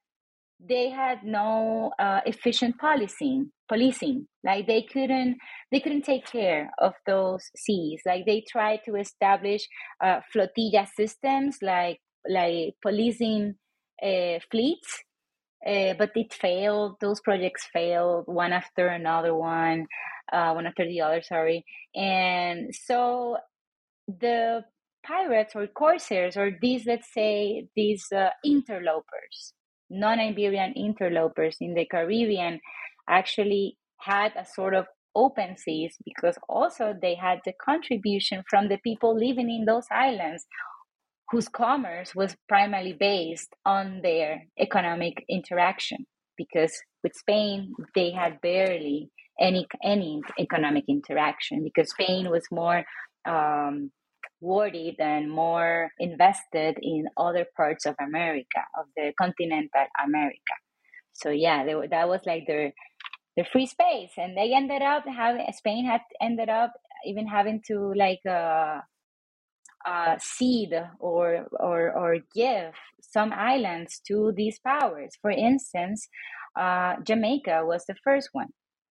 they 0.61 0.91
had 0.91 1.25
no 1.25 1.93
uh, 1.99 2.21
efficient 2.27 2.79
policing 2.79 3.51
policing 3.73 4.27
like 4.45 4.67
they 4.67 4.83
couldn't 4.83 5.37
they 5.71 5.81
couldn't 5.81 6.05
take 6.05 6.27
care 6.27 6.71
of 6.79 6.93
those 7.07 7.45
seas 7.57 8.01
like 8.05 8.27
they 8.27 8.45
tried 8.51 8.81
to 8.85 8.97
establish 8.97 9.63
uh, 10.05 10.21
flotilla 10.33 10.87
systems 10.97 11.59
like 11.63 11.99
like 12.29 12.75
policing 12.83 13.55
uh, 14.03 14.39
fleets, 14.51 15.03
uh, 15.67 15.95
but 15.99 16.11
it 16.15 16.33
failed. 16.33 16.97
Those 17.01 17.21
projects 17.21 17.69
failed 17.73 18.25
one 18.27 18.53
after 18.53 18.89
another 18.89 19.35
one, 19.35 19.87
uh, 20.33 20.53
one 20.53 20.67
after 20.67 20.85
the 20.85 21.01
other. 21.01 21.23
Sorry, 21.23 21.65
and 21.95 22.75
so 22.75 23.39
the 24.09 24.65
pirates 25.05 25.55
or 25.57 25.67
corsairs 25.67 26.37
or 26.37 26.57
these, 26.61 26.87
let's 26.87 27.13
say, 27.13 27.67
these 27.75 28.07
uh, 28.13 28.31
interlopers, 28.45 29.53
non-Iberian 29.91 30.75
interlopers 30.77 31.57
in 31.61 31.75
the 31.75 31.87
Caribbean, 31.87 32.61
actually 33.09 33.77
had 34.01 34.33
a 34.37 34.45
sort 34.45 34.75
of 34.75 34.87
open 35.15 35.57
seas 35.57 35.97
because 36.05 36.39
also 36.49 36.95
they 37.01 37.15
had 37.15 37.39
the 37.45 37.53
contribution 37.63 38.43
from 38.49 38.69
the 38.69 38.79
people 38.79 39.15
living 39.15 39.51
in 39.51 39.65
those 39.67 39.87
islands 39.91 40.47
whose 41.31 41.49
commerce 41.49 42.15
was 42.15 42.37
primarily 42.49 42.93
based 42.93 43.55
on 43.65 44.01
their 44.03 44.43
economic 44.59 45.25
interaction 45.29 46.07
because 46.37 46.73
with 47.03 47.15
Spain 47.15 47.73
they 47.95 48.11
had 48.11 48.41
barely 48.41 49.11
any 49.41 49.67
any 49.83 50.21
economic 50.39 50.85
interaction 50.89 51.63
because 51.63 51.91
Spain 51.91 52.31
was 52.31 52.45
more 52.51 52.85
um, 53.27 53.91
worried 54.41 54.97
and 54.99 55.31
more 55.31 55.91
invested 55.99 56.77
in 56.83 57.07
other 57.17 57.47
parts 57.57 57.87
of 57.87 57.95
America 58.01 58.63
of 58.79 58.87
the 58.97 59.13
continental 59.19 59.87
America. 60.05 60.55
So 61.13 61.31
yeah, 61.31 61.65
they, 61.65 61.75
that 61.91 62.09
was 62.09 62.21
like 62.27 62.45
their 62.47 62.73
their 63.37 63.47
free 63.53 63.67
space, 63.67 64.13
and 64.19 64.37
they 64.37 64.55
ended 64.55 64.83
up 64.83 65.05
having 65.07 65.47
Spain 65.53 65.87
had 65.87 66.03
ended 66.21 66.49
up 66.49 66.73
even 67.07 67.27
having 67.27 67.63
to 67.69 67.93
like 67.95 68.21
uh, 68.27 68.81
uh, 69.85 70.17
cede 70.21 70.75
or, 70.99 71.47
or, 71.53 71.93
or 71.93 72.19
give 72.35 72.75
some 73.01 73.33
islands 73.33 74.01
to 74.07 74.33
these 74.37 74.59
powers. 74.61 75.13
For 75.21 75.31
instance, 75.31 76.09
uh, 76.57 76.97
Jamaica 77.05 77.63
was 77.65 77.85
the 77.87 77.97
first 78.05 78.31
one. 78.33 78.49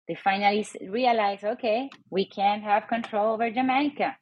They 0.08 0.16
finally 0.22 0.66
realized, 0.88 1.44
okay, 1.44 1.90
we 2.10 2.26
can't 2.26 2.62
have 2.62 2.88
control 2.88 3.34
over 3.34 3.50
Jamaica. 3.50 4.16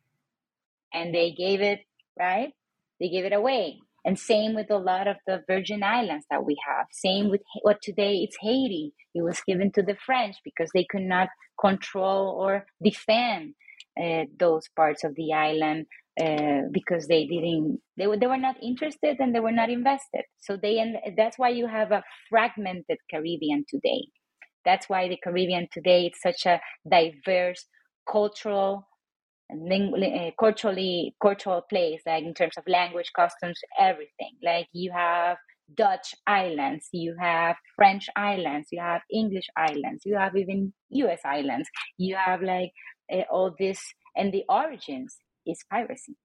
And 0.93 1.15
they 1.15 1.33
gave 1.33 1.61
it, 1.61 1.81
right? 2.19 2.53
They 2.99 3.09
gave 3.09 3.25
it 3.25 3.33
away. 3.33 3.81
And 4.07 4.19
same 4.19 4.55
with 4.55 4.71
a 4.71 4.79
lot 4.79 5.09
of 5.09 5.17
the 5.27 5.43
Virgin 5.49 5.83
Islands 5.83 6.27
that 6.31 6.47
we 6.47 6.57
have. 6.67 6.87
Same 6.93 7.31
with 7.31 7.43
what 7.63 7.83
today 7.83 8.19
it's 8.19 8.39
Haiti. 8.41 8.95
It 9.15 9.23
was 9.23 9.43
given 9.47 9.73
to 9.73 9.83
the 9.83 9.97
French 10.07 10.37
because 10.45 10.71
they 10.75 10.87
could 10.89 11.03
not 11.03 11.29
control 11.61 12.39
or 12.41 12.67
defend 12.83 13.55
uh, 14.03 14.25
those 14.39 14.69
parts 14.77 15.05
of 15.05 15.15
the 15.17 15.33
island 15.33 15.87
uh, 16.21 16.63
because 16.73 17.09
they 17.09 17.27
didn't 17.27 17.81
they 17.99 18.07
were 18.07 18.17
they 18.17 18.27
were 18.27 18.39
not 18.39 18.57
interested 18.63 19.19
and 19.21 19.35
they 19.35 19.41
were 19.41 19.53
not 19.53 19.71
invested 19.71 20.23
so 20.39 20.57
they 20.57 20.79
and 20.79 20.97
that's 21.17 21.39
why 21.39 21.49
you 21.51 21.67
have 21.67 21.93
a 21.93 22.03
fragmented 22.31 22.99
caribbean 23.11 23.65
today 23.69 24.07
that's 24.65 24.89
why 24.89 25.09
the 25.09 25.19
caribbean 25.23 25.69
today 25.73 26.07
it's 26.07 26.23
such 26.23 26.47
a 26.47 26.61
diverse 26.91 27.67
cultural 28.11 28.89
uh, 29.51 30.31
culturally 30.39 31.15
cultural 31.23 31.63
place 31.69 32.03
like 32.07 32.25
in 32.25 32.35
terms 32.35 32.57
of 32.57 32.65
language 32.67 33.11
customs 33.15 33.59
everything 33.79 34.33
like 34.43 34.67
you 34.73 34.91
have 34.93 35.37
dutch 35.77 36.15
islands 36.27 36.89
you 36.93 37.15
have 37.21 37.57
french 37.75 38.09
islands 38.17 38.69
you 38.71 38.81
have 38.81 39.03
english 39.13 39.47
islands 39.57 40.03
you 40.05 40.17
have 40.17 40.37
even 40.37 40.73
us 40.91 41.21
islands 41.25 41.69
you 41.99 42.17
have 42.17 42.41
like 42.43 42.73
uh, 43.13 43.23
all 43.31 43.55
this 43.59 43.81
and 44.17 44.33
the 44.33 44.45
origins 44.49 45.17
is 45.47 45.59
piracy. 45.71 46.17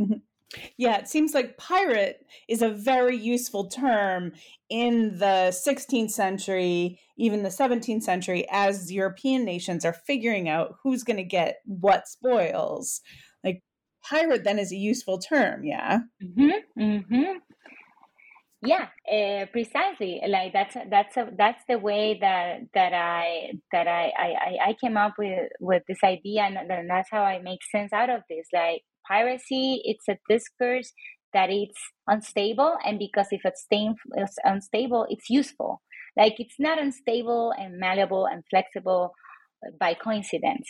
Mm-hmm. 0.00 0.31
Yeah, 0.76 0.98
it 0.98 1.08
seems 1.08 1.34
like 1.34 1.56
pirate 1.56 2.26
is 2.48 2.62
a 2.62 2.68
very 2.68 3.16
useful 3.16 3.68
term 3.68 4.32
in 4.68 5.18
the 5.18 5.50
16th 5.66 6.10
century, 6.10 6.98
even 7.16 7.42
the 7.42 7.48
17th 7.48 8.02
century, 8.02 8.46
as 8.50 8.92
European 8.92 9.44
nations 9.44 9.84
are 9.84 9.92
figuring 9.92 10.48
out 10.48 10.74
who's 10.82 11.04
going 11.04 11.16
to 11.16 11.24
get 11.24 11.56
what 11.64 12.08
spoils. 12.08 13.00
Like, 13.44 13.62
pirate 14.02 14.44
then 14.44 14.58
is 14.58 14.72
a 14.72 14.76
useful 14.76 15.18
term, 15.18 15.64
yeah? 15.64 16.00
Mm-hmm, 16.22 16.82
mm-hmm. 16.82 17.38
Yeah, 18.64 18.88
uh, 19.12 19.46
precisely. 19.46 20.20
Like 20.28 20.52
that's 20.52 20.76
that's 20.88 21.16
a, 21.16 21.28
that's 21.36 21.64
the 21.68 21.80
way 21.80 22.16
that 22.20 22.60
that 22.74 22.92
I 22.92 23.54
that 23.72 23.88
I, 23.88 24.12
I 24.16 24.68
I 24.68 24.76
came 24.80 24.96
up 24.96 25.14
with 25.18 25.50
with 25.58 25.82
this 25.88 25.98
idea, 26.04 26.42
and, 26.42 26.56
and 26.70 26.88
that's 26.88 27.10
how 27.10 27.24
I 27.24 27.40
make 27.40 27.58
sense 27.72 27.92
out 27.92 28.08
of 28.08 28.22
this. 28.30 28.46
Like 28.52 28.82
piracy, 29.12 29.82
it's 29.84 30.08
a 30.08 30.18
discourse 30.28 30.92
that 31.34 31.50
it's 31.50 31.80
unstable, 32.06 32.76
and 32.84 32.98
because 32.98 33.28
if 33.30 33.42
it's, 33.44 33.66
it's 33.70 34.36
unstable, 34.44 35.06
it's 35.08 35.30
useful. 35.30 35.80
Like 36.16 36.34
it's 36.38 36.56
not 36.58 36.78
unstable 36.78 37.52
and 37.58 37.78
malleable 37.78 38.26
and 38.26 38.42
flexible 38.50 39.12
by 39.78 39.94
coincidence 39.94 40.68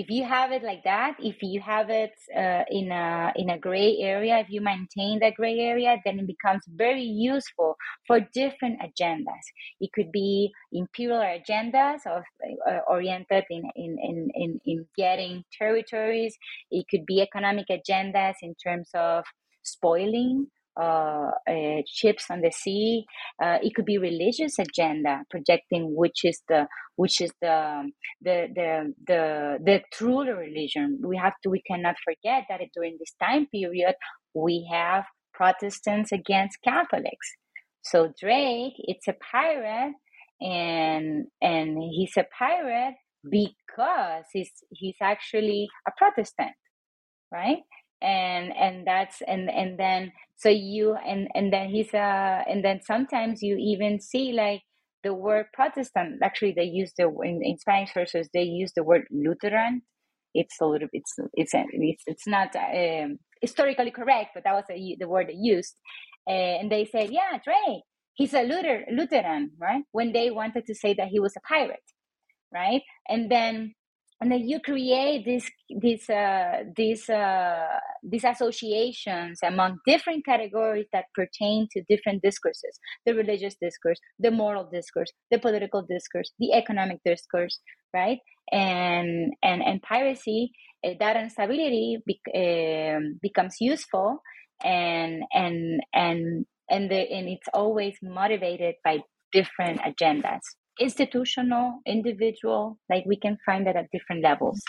if 0.00 0.08
you 0.08 0.24
have 0.24 0.52
it 0.52 0.62
like 0.62 0.84
that 0.84 1.16
if 1.18 1.36
you 1.42 1.60
have 1.60 1.90
it 1.90 2.14
uh, 2.36 2.62
in 2.70 2.92
a 2.92 3.32
in 3.34 3.50
a 3.50 3.58
gray 3.58 3.98
area 3.98 4.38
if 4.38 4.48
you 4.48 4.60
maintain 4.60 5.18
that 5.18 5.34
gray 5.34 5.58
area 5.58 5.96
then 6.04 6.20
it 6.20 6.26
becomes 6.26 6.62
very 6.68 7.02
useful 7.02 7.76
for 8.06 8.20
different 8.32 8.78
agendas. 8.80 9.44
It 9.80 9.90
could 9.92 10.12
be 10.12 10.52
imperial 10.72 11.20
agendas 11.20 12.06
of 12.06 12.22
uh, 12.68 12.80
oriented 12.88 13.44
in, 13.50 13.62
in 13.76 13.96
in 14.00 14.28
in 14.34 14.60
in 14.64 14.86
getting 14.96 15.44
territories. 15.56 16.36
It 16.70 16.86
could 16.90 17.04
be 17.06 17.20
economic 17.20 17.66
agendas 17.68 18.34
in 18.42 18.54
terms 18.54 18.90
of 18.94 19.24
spoiling 19.62 20.46
uh, 20.80 21.30
uh, 21.48 21.82
ships 21.86 22.26
on 22.30 22.40
the 22.40 22.52
sea. 22.52 23.04
Uh, 23.42 23.58
it 23.62 23.74
could 23.74 23.84
be 23.84 23.98
religious 23.98 24.58
agenda 24.58 25.22
projecting 25.30 25.94
which 25.96 26.24
is 26.24 26.40
the 26.48 26.66
which 26.96 27.20
is 27.20 27.32
the 27.40 27.90
the 28.22 28.48
the 28.54 28.94
the, 29.06 29.58
the 29.64 29.82
true 29.92 30.22
religion. 30.24 31.00
We 31.04 31.16
have 31.16 31.34
to 31.42 31.50
we 31.50 31.62
cannot 31.62 31.96
forget 32.04 32.44
that 32.48 32.60
during 32.74 32.96
this 32.98 33.14
time 33.20 33.46
period 33.46 33.94
we 34.34 34.68
have 34.72 35.04
Protestants 35.34 36.12
against 36.12 36.58
Catholics. 36.64 37.28
So 37.82 38.12
Drake, 38.20 38.74
it's 38.78 39.08
a 39.08 39.14
pirate, 39.32 39.94
and 40.40 41.26
and 41.40 41.78
he's 41.82 42.16
a 42.16 42.26
pirate 42.38 42.94
because 43.28 44.24
he's 44.32 44.52
he's 44.70 44.96
actually 45.00 45.68
a 45.86 45.92
Protestant, 45.96 46.52
right? 47.32 47.58
And 48.02 48.56
and 48.56 48.86
that's 48.86 49.22
and 49.26 49.50
and 49.50 49.78
then 49.78 50.12
so 50.36 50.48
you 50.50 50.94
and 50.96 51.28
and 51.34 51.52
then 51.52 51.68
he's 51.70 51.94
a 51.94 52.44
and 52.48 52.64
then 52.64 52.80
sometimes 52.86 53.42
you 53.42 53.56
even 53.58 54.00
see 54.00 54.32
like 54.32 54.62
the 55.04 55.14
word 55.14 55.46
Protestant. 55.54 56.20
Actually, 56.22 56.52
they 56.56 56.64
use 56.64 56.92
the 56.98 57.08
in, 57.24 57.40
in 57.42 57.58
Spanish 57.58 57.94
sources 57.94 58.28
they 58.34 58.42
use 58.44 58.72
the 58.76 58.84
word 58.84 59.04
Lutheran. 59.10 59.82
It's 60.34 60.56
a 60.60 60.66
little 60.66 60.88
bit 60.92 61.02
it's 61.34 61.52
it's 61.54 62.04
it's 62.06 62.26
not 62.28 62.54
um, 62.56 63.18
historically 63.42 63.90
correct, 63.92 64.30
but 64.34 64.44
that 64.44 64.54
was 64.54 64.64
a, 64.70 64.96
the 65.00 65.08
word 65.08 65.28
they 65.28 65.36
used. 65.38 65.74
Uh, 66.28 66.32
and 66.60 66.72
they 66.72 66.84
said, 66.86 67.10
yeah, 67.10 67.38
Drake, 67.44 67.82
he's 68.14 68.34
a 68.34 68.42
Luther, 68.44 68.84
Lutheran, 68.92 69.52
right? 69.60 69.82
When 69.92 70.12
they 70.12 70.30
wanted 70.30 70.66
to 70.66 70.74
say 70.74 70.94
that 70.94 71.08
he 71.08 71.20
was 71.20 71.34
a 71.36 71.40
pirate, 71.48 71.80
right? 72.54 72.82
And 73.08 73.30
then 73.30 73.74
and 74.20 74.32
then 74.32 74.48
you 74.48 74.60
create 74.60 75.24
these 75.24 75.48
these 75.80 76.10
uh, 76.10 76.64
these 76.76 77.08
uh, 77.08 77.66
these 78.02 78.24
associations 78.24 79.38
among 79.42 79.78
different 79.86 80.24
categories 80.24 80.86
that 80.92 81.04
pertain 81.14 81.68
to 81.72 81.82
different 81.88 82.22
discourses: 82.22 82.78
the 83.06 83.14
religious 83.14 83.54
discourse, 83.60 83.98
the 84.18 84.30
moral 84.30 84.68
discourse, 84.72 85.12
the 85.30 85.38
political 85.38 85.82
discourse, 85.82 86.32
the 86.38 86.52
economic 86.52 86.98
discourse, 87.04 87.60
right? 87.94 88.18
And 88.50 89.34
and 89.42 89.62
and 89.62 89.80
piracy, 89.82 90.50
uh, 90.84 90.94
that 90.98 91.16
instability 91.16 91.98
um, 92.34 93.18
becomes 93.22 93.56
useful, 93.60 94.22
and 94.64 95.22
and 95.32 95.80
and 95.94 96.46
and 96.68 96.90
the, 96.90 96.96
and 96.96 97.28
it's 97.28 97.48
always 97.54 97.96
motivated 98.02 98.74
by 98.84 98.98
different 99.32 99.80
agendas 99.82 100.40
institutional, 100.80 101.80
individual, 101.86 102.78
like 102.90 103.04
we 103.06 103.16
can 103.16 103.38
find 103.44 103.66
that 103.66 103.76
at 103.76 103.90
different 103.90 104.22
levels. 104.22 104.60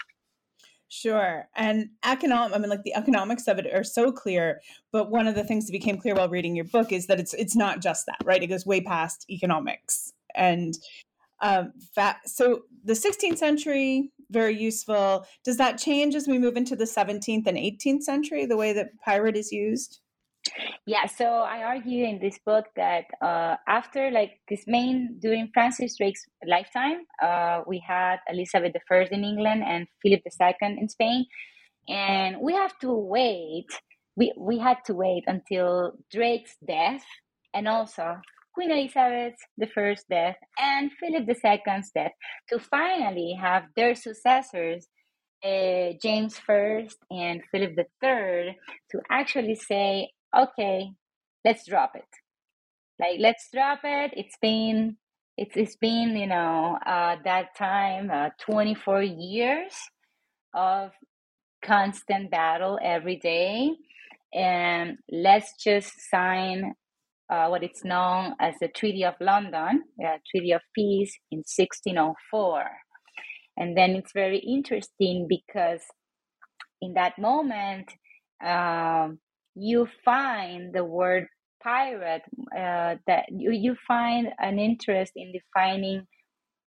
Sure. 0.89 1.47
And 1.55 1.89
economic 2.03 2.55
I 2.55 2.59
mean 2.59 2.69
like 2.69 2.83
the 2.83 2.95
economics 2.95 3.47
of 3.47 3.59
it 3.59 3.71
are 3.71 3.83
so 3.83 4.11
clear, 4.11 4.59
but 4.91 5.11
one 5.11 5.27
of 5.27 5.35
the 5.35 5.43
things 5.43 5.67
that 5.67 5.71
became 5.71 5.99
clear 5.99 6.15
while 6.15 6.29
reading 6.29 6.55
your 6.55 6.65
book 6.65 6.91
is 6.91 7.05
that 7.07 7.19
it's 7.19 7.33
it's 7.35 7.55
not 7.55 7.79
just 7.79 8.07
that, 8.07 8.17
right? 8.25 8.41
It 8.41 8.47
goes 8.47 8.65
way 8.65 8.81
past 8.81 9.25
economics. 9.29 10.13
And 10.35 10.73
um 11.41 11.73
that 11.95 12.27
so 12.27 12.63
the 12.83 12.93
16th 12.93 13.37
century 13.37 14.11
very 14.31 14.55
useful. 14.55 15.25
Does 15.43 15.57
that 15.57 15.77
change 15.77 16.15
as 16.15 16.27
we 16.27 16.37
move 16.37 16.55
into 16.55 16.75
the 16.75 16.85
17th 16.85 17.47
and 17.47 17.57
18th 17.57 18.03
century 18.03 18.45
the 18.45 18.57
way 18.57 18.73
that 18.73 18.97
pirate 19.03 19.35
is 19.35 19.51
used? 19.51 19.99
Yeah, 20.85 21.05
so 21.05 21.25
I 21.25 21.63
argue 21.63 22.05
in 22.05 22.19
this 22.19 22.39
book 22.45 22.65
that 22.75 23.05
uh, 23.21 23.55
after 23.67 24.11
like 24.11 24.39
this 24.49 24.63
main 24.67 25.17
during 25.19 25.49
Francis 25.53 25.97
Drake's 25.97 26.25
lifetime, 26.45 27.05
uh, 27.21 27.61
we 27.67 27.83
had 27.85 28.17
Elizabeth 28.29 28.73
I 28.91 29.07
in 29.11 29.23
England 29.23 29.63
and 29.65 29.87
Philip 30.01 30.21
II 30.25 30.77
in 30.79 30.89
Spain, 30.89 31.25
and 31.87 32.37
we 32.41 32.53
have 32.53 32.77
to 32.79 32.91
wait. 32.93 33.67
We 34.15 34.33
we 34.37 34.59
had 34.59 34.77
to 34.85 34.93
wait 34.93 35.23
until 35.27 35.93
Drake's 36.11 36.55
death, 36.65 37.03
and 37.53 37.67
also 37.67 38.17
Queen 38.53 38.71
Elizabeth 38.71 39.39
I's 39.61 40.03
death 40.09 40.37
and 40.59 40.91
Philip 40.99 41.29
II's 41.29 41.91
death 41.95 42.11
to 42.49 42.59
finally 42.59 43.37
have 43.39 43.63
their 43.75 43.95
successors 43.95 44.87
uh, 45.43 45.93
James 46.01 46.39
I 46.49 46.87
and 47.11 47.41
Philip 47.51 47.77
III 48.03 48.57
to 48.91 49.01
actually 49.09 49.55
say, 49.55 50.11
okay, 50.37 50.91
let's 51.45 51.65
drop 51.67 51.91
it. 51.95 52.05
Like, 52.99 53.19
let's 53.19 53.49
drop 53.53 53.79
it. 53.83 54.11
It's 54.15 54.37
been, 54.41 54.97
it's, 55.37 55.55
it's 55.55 55.77
been, 55.77 56.17
you 56.17 56.27
know, 56.27 56.77
uh, 56.85 57.15
that 57.23 57.55
time, 57.57 58.11
uh, 58.11 58.29
24 58.41 59.03
years 59.03 59.73
of 60.53 60.91
constant 61.63 62.31
battle 62.31 62.79
every 62.83 63.17
day. 63.17 63.71
And 64.33 64.97
let's 65.11 65.53
just 65.63 65.93
sign 66.09 66.73
uh, 67.29 67.47
what 67.47 67.63
is 67.63 67.83
known 67.83 68.35
as 68.39 68.55
the 68.59 68.67
Treaty 68.67 69.05
of 69.05 69.15
London, 69.21 69.83
Treaty 70.31 70.51
of 70.51 70.61
Peace 70.75 71.17
in 71.31 71.39
1604. 71.39 72.65
And 73.57 73.77
then 73.77 73.91
it's 73.91 74.13
very 74.13 74.39
interesting 74.39 75.27
because 75.27 75.81
in 76.81 76.93
that 76.93 77.19
moment, 77.19 77.91
um, 78.43 79.19
you 79.59 79.87
find 80.05 80.73
the 80.73 80.83
word 80.83 81.27
pirate 81.61 82.21
uh, 82.55 82.95
that 83.05 83.25
you, 83.29 83.51
you 83.51 83.75
find 83.87 84.29
an 84.39 84.59
interest 84.59 85.11
in 85.15 85.33
defining 85.33 86.07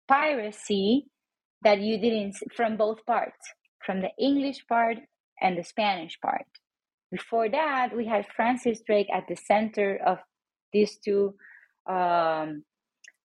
piracy 0.08 1.08
that 1.64 1.80
you 1.80 1.98
didn't 1.98 2.36
from 2.56 2.76
both 2.76 3.06
parts 3.06 3.40
from 3.86 4.02
the 4.02 4.10
english 4.20 4.66
part 4.68 4.98
and 5.42 5.58
the 5.58 5.64
spanish 5.64 6.20
part. 6.22 6.46
Before 7.12 7.50
that 7.50 7.96
we 7.96 8.06
had 8.06 8.26
francis 8.36 8.82
drake 8.86 9.08
at 9.14 9.24
the 9.28 9.36
center 9.36 10.00
of 10.06 10.20
these 10.74 10.98
two 10.98 11.36
um, 11.90 12.64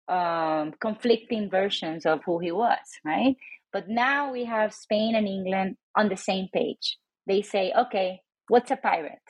um, 0.09 0.73
conflicting 0.81 1.51
versions 1.51 2.07
of 2.07 2.21
who 2.25 2.39
he 2.39 2.53
was 2.53 2.87
right? 3.05 3.37
But 3.73 3.89
now 3.89 4.33
we 4.33 4.45
have 4.45 4.73
spain 4.73 5.17
and 5.17 5.27
england 5.27 5.77
on 5.97 6.09
the 6.09 6.17
same 6.17 6.47
page. 6.55 6.97
They 7.27 7.43
say 7.43 7.73
okay 7.77 8.21
what's 8.49 8.71
a 8.71 8.77
pirate 8.77 9.27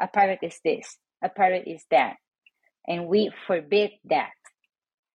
a 0.00 0.08
pirate 0.08 0.40
is 0.42 0.58
this, 0.64 0.96
a 1.22 1.28
pirate 1.28 1.64
is 1.66 1.84
that. 1.90 2.16
And 2.86 3.06
we 3.06 3.30
forbid 3.46 3.90
that. 4.04 4.30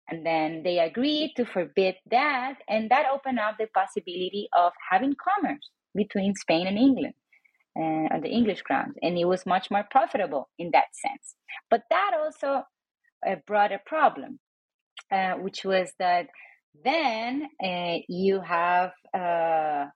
And 0.08 0.24
then 0.24 0.62
they 0.62 0.78
agreed 0.78 1.32
to 1.36 1.46
forbid 1.46 1.94
that, 2.10 2.56
and 2.68 2.90
that 2.90 3.06
opened 3.12 3.38
up 3.38 3.56
the 3.58 3.68
possibility 3.74 4.48
of 4.52 4.72
having 4.90 5.14
commerce 5.16 5.70
between 5.94 6.34
Spain 6.34 6.66
and 6.66 6.76
England 6.76 7.14
uh, 7.78 8.14
on 8.14 8.20
the 8.20 8.28
English 8.28 8.62
grounds. 8.62 8.96
And 9.02 9.16
it 9.16 9.24
was 9.24 9.46
much 9.46 9.70
more 9.70 9.84
profitable 9.90 10.50
in 10.58 10.70
that 10.72 10.88
sense. 10.92 11.34
But 11.70 11.84
that 11.88 12.10
also 12.18 12.64
uh, 13.26 13.36
brought 13.46 13.72
a 13.72 13.80
problem, 13.86 14.38
uh, 15.10 15.34
which 15.34 15.64
was 15.64 15.90
that 15.98 16.26
then 16.84 17.48
uh, 17.64 17.96
you 18.08 18.40
have 18.40 18.90
uh, 19.16 19.86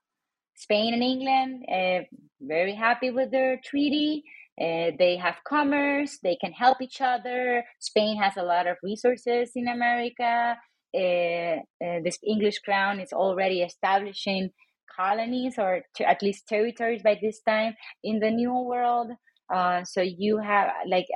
Spain 0.55 0.93
and 0.93 1.03
England 1.03 1.65
uh, 1.71 2.05
very 2.41 2.73
happy 2.73 3.11
with 3.11 3.31
their 3.31 3.59
treaty. 3.63 4.23
Uh, 4.61 4.91
they 4.99 5.17
have 5.17 5.37
commerce, 5.47 6.19
they 6.23 6.37
can 6.41 6.51
help 6.51 6.81
each 6.81 7.01
other. 7.01 7.63
Spain 7.79 8.21
has 8.21 8.37
a 8.37 8.43
lot 8.43 8.67
of 8.67 8.77
resources 8.83 9.51
in 9.55 9.67
America. 9.67 10.57
Uh, 10.95 11.59
uh, 11.85 11.99
this 12.03 12.17
English 12.27 12.59
crown 12.59 12.99
is 12.99 13.13
already 13.13 13.61
establishing 13.61 14.49
colonies 14.95 15.55
or 15.57 15.81
at 16.05 16.21
least 16.21 16.47
territories 16.47 17.01
by 17.03 17.17
this 17.21 17.41
time 17.47 17.75
in 18.03 18.19
the 18.19 18.31
New 18.31 18.53
World. 18.53 19.11
Uh, 19.53 19.83
so 19.83 20.01
you 20.01 20.37
have 20.39 20.71
like 20.87 21.07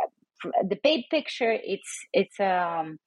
the 0.70 0.78
big 0.84 1.06
picture. 1.10 1.52
It's 1.52 2.00
it's 2.14 2.40
um 2.40 3.00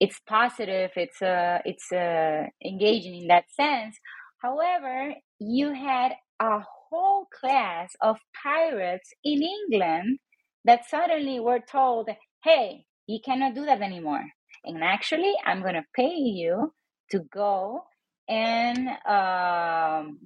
it's 0.00 0.20
positive. 0.28 0.90
It's 0.96 1.22
uh 1.22 1.58
it's 1.64 1.90
uh 1.92 2.44
engaging 2.64 3.22
in 3.22 3.28
that 3.28 3.44
sense. 3.52 3.96
However, 4.42 5.14
you 5.38 5.72
had 5.72 6.12
a 6.40 6.60
whole 6.92 7.26
class 7.40 7.92
of 8.00 8.18
pirates 8.42 9.12
in 9.24 9.42
England 9.42 10.18
that 10.64 10.88
suddenly 10.88 11.40
were 11.40 11.60
told, 11.60 12.08
hey, 12.44 12.84
you 13.06 13.18
cannot 13.24 13.54
do 13.54 13.64
that 13.64 13.82
anymore. 13.82 14.24
And 14.64 14.82
actually, 14.84 15.34
I'm 15.44 15.62
going 15.62 15.74
to 15.74 15.84
pay 15.94 16.14
you 16.14 16.72
to 17.10 17.20
go 17.32 17.84
and 18.28 18.88
um, 19.06 20.18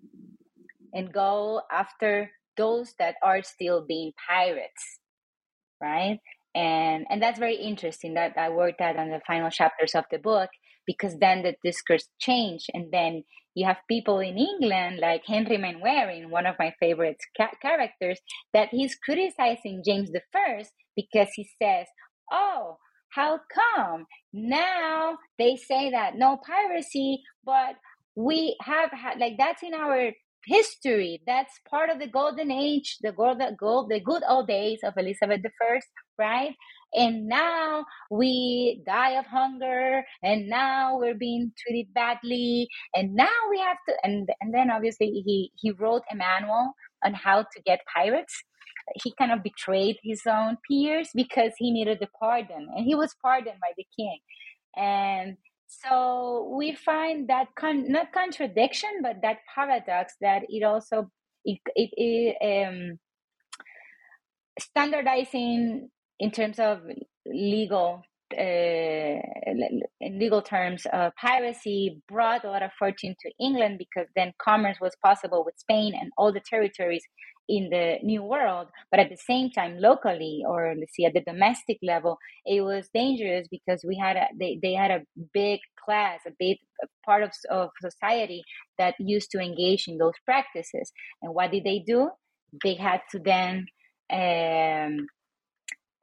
and 0.92 1.12
go 1.12 1.62
after 1.70 2.30
those 2.56 2.94
that 2.98 3.16
are 3.22 3.42
still 3.42 3.84
being 3.86 4.12
pirates, 4.28 5.00
right? 5.80 6.18
And 6.54 7.06
and 7.10 7.22
that's 7.22 7.38
very 7.38 7.56
interesting 7.56 8.14
that 8.14 8.34
I 8.36 8.50
worked 8.50 8.80
at 8.80 8.96
on 8.96 9.10
the 9.10 9.20
final 9.26 9.50
chapters 9.50 9.94
of 9.94 10.04
the 10.10 10.18
book 10.18 10.50
because 10.86 11.18
then 11.18 11.42
the 11.42 11.54
discourse 11.64 12.08
changed 12.18 12.66
and 12.72 12.92
then 12.92 13.24
you 13.56 13.66
have 13.66 13.78
people 13.88 14.20
in 14.20 14.38
England 14.38 15.00
like 15.00 15.24
Henry 15.26 15.58
Mainwaring, 15.58 16.30
one 16.30 16.46
of 16.46 16.56
my 16.60 16.74
favorite 16.80 17.18
ca- 17.36 17.56
characters, 17.62 18.20
that 18.54 18.70
he's 18.70 18.96
criticizing 18.96 19.82
James 19.84 20.10
I 20.14 20.64
because 20.96 21.30
he 21.34 21.48
says, 21.62 21.88
"Oh, 22.32 22.78
how 23.10 23.40
come 23.54 24.06
now 24.32 25.18
they 25.38 25.56
say 25.56 25.90
that 25.90 26.16
no 26.16 26.38
piracy, 26.46 27.22
but 27.44 27.76
we 28.14 28.56
have 28.62 28.90
had 28.92 29.18
like 29.18 29.36
that's 29.38 29.62
in 29.64 29.74
our 29.74 30.12
history. 30.46 31.22
That's 31.26 31.52
part 31.68 31.90
of 31.90 31.98
the 31.98 32.08
golden 32.08 32.50
age, 32.52 32.98
the 33.02 33.12
gold, 33.12 33.40
the 33.40 33.56
gold, 33.58 33.90
the 33.90 34.00
good 34.00 34.22
old 34.28 34.48
days 34.48 34.80
of 34.84 34.94
Elizabeth 34.96 35.42
I. 35.62 35.80
right? 36.18 36.54
And 36.94 37.26
now 37.26 37.84
we 38.10 38.82
die 38.86 39.18
of 39.18 39.26
hunger, 39.26 40.04
and 40.22 40.48
now 40.48 40.96
we're 40.98 41.14
being 41.14 41.52
treated 41.58 41.92
badly, 41.92 42.68
and 42.94 43.14
now 43.14 43.36
we 43.50 43.58
have 43.60 43.76
to. 43.88 43.94
And 44.04 44.28
and 44.40 44.54
then 44.54 44.70
obviously 44.70 45.10
he 45.26 45.52
he 45.56 45.72
wrote 45.72 46.02
a 46.10 46.16
manual 46.16 46.72
on 47.04 47.14
how 47.14 47.42
to 47.42 47.62
get 47.64 47.80
pirates. 47.94 48.42
He 49.02 49.12
kind 49.18 49.32
of 49.32 49.42
betrayed 49.42 49.98
his 50.02 50.22
own 50.26 50.58
peers 50.68 51.10
because 51.14 51.52
he 51.58 51.72
needed 51.72 51.98
the 52.00 52.08
pardon, 52.18 52.68
and 52.74 52.86
he 52.86 52.94
was 52.94 53.14
pardoned 53.20 53.60
by 53.60 53.72
the 53.76 53.86
king. 53.96 54.18
And 54.76 55.36
so 55.66 56.52
we 56.56 56.74
find 56.74 57.28
that 57.28 57.48
con- 57.58 57.90
not 57.90 58.12
contradiction, 58.12 58.90
but 59.02 59.16
that 59.22 59.38
paradox 59.54 60.14
that 60.20 60.42
it 60.48 60.62
also 60.62 61.10
it, 61.44 61.58
it, 61.74 61.90
it 61.96 62.66
um, 62.68 62.98
standardizing 64.60 65.90
in 66.18 66.30
terms 66.30 66.58
of 66.58 66.80
legal 67.26 68.02
uh, 68.36 69.20
in 70.00 70.18
legal 70.18 70.42
terms, 70.42 70.84
uh, 70.92 71.10
piracy 71.20 72.02
brought 72.08 72.44
a 72.44 72.50
lot 72.50 72.62
of 72.62 72.72
fortune 72.78 73.14
to 73.20 73.30
England 73.40 73.78
because 73.78 74.08
then 74.16 74.32
commerce 74.38 74.78
was 74.80 74.96
possible 75.02 75.44
with 75.44 75.54
Spain 75.58 75.94
and 75.94 76.10
all 76.18 76.32
the 76.32 76.40
territories 76.40 77.04
in 77.48 77.70
the 77.70 77.98
New 78.02 78.22
World. 78.22 78.68
But 78.90 79.00
at 79.00 79.10
the 79.10 79.16
same 79.16 79.50
time, 79.50 79.78
locally, 79.78 80.42
or 80.46 80.74
let's 80.76 80.94
see, 80.94 81.04
at 81.04 81.14
the 81.14 81.20
domestic 81.20 81.78
level, 81.82 82.18
it 82.44 82.62
was 82.62 82.88
dangerous 82.92 83.46
because 83.48 83.84
we 83.86 83.96
had 83.96 84.16
a, 84.16 84.26
they, 84.38 84.58
they 84.60 84.72
had 84.72 84.90
a 84.90 85.02
big 85.32 85.60
class, 85.84 86.20
a 86.26 86.32
big 86.38 86.58
part 87.04 87.22
of, 87.22 87.30
of 87.50 87.70
society 87.80 88.42
that 88.78 88.94
used 88.98 89.30
to 89.30 89.38
engage 89.38 89.86
in 89.86 89.98
those 89.98 90.14
practices. 90.24 90.90
And 91.22 91.32
what 91.32 91.52
did 91.52 91.64
they 91.64 91.78
do? 91.86 92.10
They 92.64 92.74
had 92.74 93.02
to 93.12 93.20
then 93.20 93.66
um, 94.10 95.06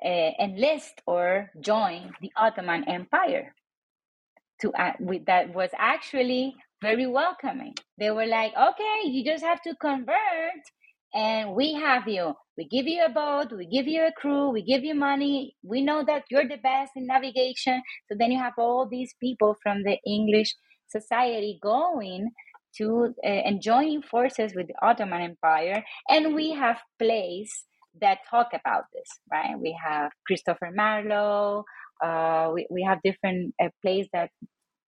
uh, 0.03 0.31
enlist 0.39 1.01
or 1.05 1.51
join 1.59 2.13
the 2.21 2.31
Ottoman 2.35 2.87
Empire. 2.87 3.53
To 4.61 4.71
uh, 4.73 4.93
with, 4.99 5.25
that 5.25 5.53
was 5.53 5.69
actually 5.77 6.55
very 6.81 7.07
welcoming. 7.07 7.75
They 7.97 8.11
were 8.11 8.25
like, 8.25 8.53
"Okay, 8.55 9.01
you 9.05 9.23
just 9.25 9.43
have 9.43 9.61
to 9.63 9.75
convert, 9.75 10.63
and 11.13 11.53
we 11.55 11.73
have 11.73 12.07
you. 12.07 12.33
We 12.57 12.67
give 12.67 12.87
you 12.87 13.03
a 13.05 13.09
boat, 13.09 13.51
we 13.51 13.65
give 13.65 13.87
you 13.87 14.05
a 14.05 14.11
crew, 14.11 14.49
we 14.49 14.61
give 14.61 14.83
you 14.83 14.93
money. 14.93 15.55
We 15.63 15.81
know 15.81 16.03
that 16.05 16.25
you're 16.29 16.47
the 16.47 16.57
best 16.57 16.91
in 16.95 17.07
navigation. 17.07 17.81
So 18.07 18.15
then 18.17 18.31
you 18.31 18.37
have 18.39 18.53
all 18.57 18.87
these 18.87 19.13
people 19.19 19.55
from 19.63 19.83
the 19.83 19.97
English 20.05 20.53
society 20.87 21.59
going 21.61 22.29
to 22.77 23.13
uh, 23.23 23.27
and 23.27 23.61
joining 23.61 24.01
forces 24.01 24.53
with 24.55 24.67
the 24.67 24.75
Ottoman 24.81 25.21
Empire, 25.21 25.83
and 26.09 26.35
we 26.35 26.51
have 26.51 26.79
plays 26.99 27.65
that 28.01 28.19
talk 28.29 28.49
about 28.53 28.85
this, 28.93 29.07
right? 29.31 29.57
We 29.59 29.77
have 29.83 30.11
Christopher 30.25 30.71
Marlowe. 30.73 31.63
Uh, 32.03 32.51
we, 32.53 32.67
we 32.69 32.83
have 32.83 32.99
different 33.03 33.53
uh, 33.61 33.69
plays 33.81 34.07
that 34.13 34.29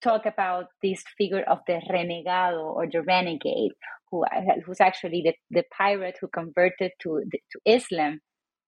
talk 0.02 0.26
about 0.26 0.66
this 0.82 1.02
figure 1.16 1.42
of 1.42 1.58
the 1.66 1.80
renegado 1.90 2.62
or 2.62 2.86
the 2.90 3.02
renegade, 3.02 3.72
who 4.10 4.24
uh, 4.24 4.60
who's 4.64 4.80
actually 4.80 5.22
the, 5.24 5.34
the 5.50 5.64
pirate 5.76 6.16
who 6.20 6.28
converted 6.28 6.92
to 7.00 7.22
to 7.52 7.60
Islam 7.64 8.20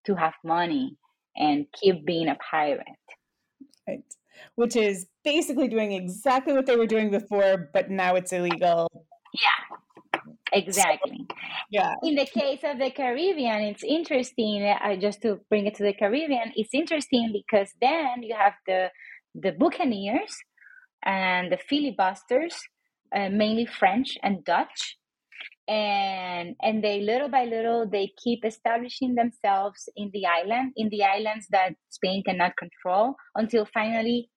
to 0.07 0.14
have 0.14 0.34
money 0.45 0.97
and 1.37 1.66
keep 1.78 2.05
being 2.07 2.28
a 2.28 2.37
pirate. 2.51 2.87
Right. 3.87 4.03
Which 4.55 4.76
is 4.76 5.07
basically 5.24 5.68
doing 5.68 5.93
exactly 5.93 6.53
what 6.53 6.66
they 6.66 6.76
were 6.76 6.87
doing 6.87 7.11
before, 7.11 7.70
but 7.72 7.91
now 7.91 8.16
it's 8.16 8.32
illegal. 8.32 8.89
Yeah. 9.34 9.76
Exactly. 10.53 11.26
Yeah. 11.70 11.94
In 12.03 12.14
the 12.14 12.26
case 12.26 12.61
of 12.62 12.78
the 12.78 12.90
Caribbean, 12.90 13.62
it's 13.62 13.82
interesting. 13.82 14.62
Uh, 14.64 14.97
just 14.97 15.20
to 15.22 15.40
bring 15.49 15.66
it 15.66 15.74
to 15.76 15.82
the 15.82 15.92
Caribbean, 15.92 16.53
it's 16.55 16.72
interesting 16.72 17.32
because 17.32 17.70
then 17.80 18.22
you 18.22 18.34
have 18.36 18.55
the 18.66 18.90
the 19.34 19.53
buccaneers 19.53 20.34
and 21.05 21.53
the 21.53 21.59
filibusters, 21.59 22.57
uh, 23.14 23.28
mainly 23.28 23.66
French 23.66 24.16
and 24.22 24.44
Dutch, 24.44 24.97
and 25.68 26.55
and 26.62 26.82
they 26.82 27.01
little 27.01 27.28
by 27.28 27.44
little 27.44 27.88
they 27.88 28.12
keep 28.22 28.44
establishing 28.44 29.14
themselves 29.16 29.88
in 29.97 30.11
the 30.12 30.26
island, 30.26 30.72
in 30.76 30.88
the 30.90 31.03
islands 31.03 31.47
that 31.51 31.74
Spain 31.88 32.22
cannot 32.24 32.53
control, 32.57 33.16
until 33.34 33.66
finally 33.66 34.30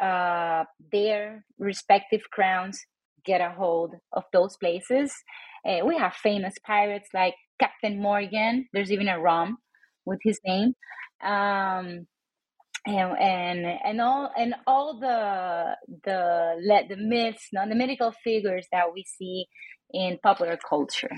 uh, 0.00 0.64
their 0.92 1.44
respective 1.58 2.22
crowns 2.32 2.80
get 3.24 3.40
a 3.40 3.50
hold 3.50 3.94
of 4.12 4.24
those 4.32 4.56
places 4.56 5.14
uh, 5.66 5.84
we 5.86 5.96
have 5.98 6.14
famous 6.14 6.54
pirates 6.66 7.08
like 7.14 7.34
Captain 7.60 8.00
Morgan. 8.00 8.68
There's 8.72 8.92
even 8.92 9.08
a 9.08 9.20
rum 9.20 9.58
with 10.04 10.20
his 10.22 10.40
name. 10.44 10.74
Um, 11.24 12.06
and, 12.86 13.18
and 13.18 13.66
and 13.84 14.00
all 14.00 14.32
and 14.36 14.54
all 14.66 14.98
the 14.98 15.76
the 16.04 16.86
the 16.88 16.96
myths, 16.96 17.48
no, 17.52 17.68
the 17.68 17.74
mythical 17.76 18.12
figures 18.24 18.66
that 18.72 18.92
we 18.92 19.04
see 19.04 19.46
in 19.92 20.18
popular 20.22 20.58
culture. 20.68 21.10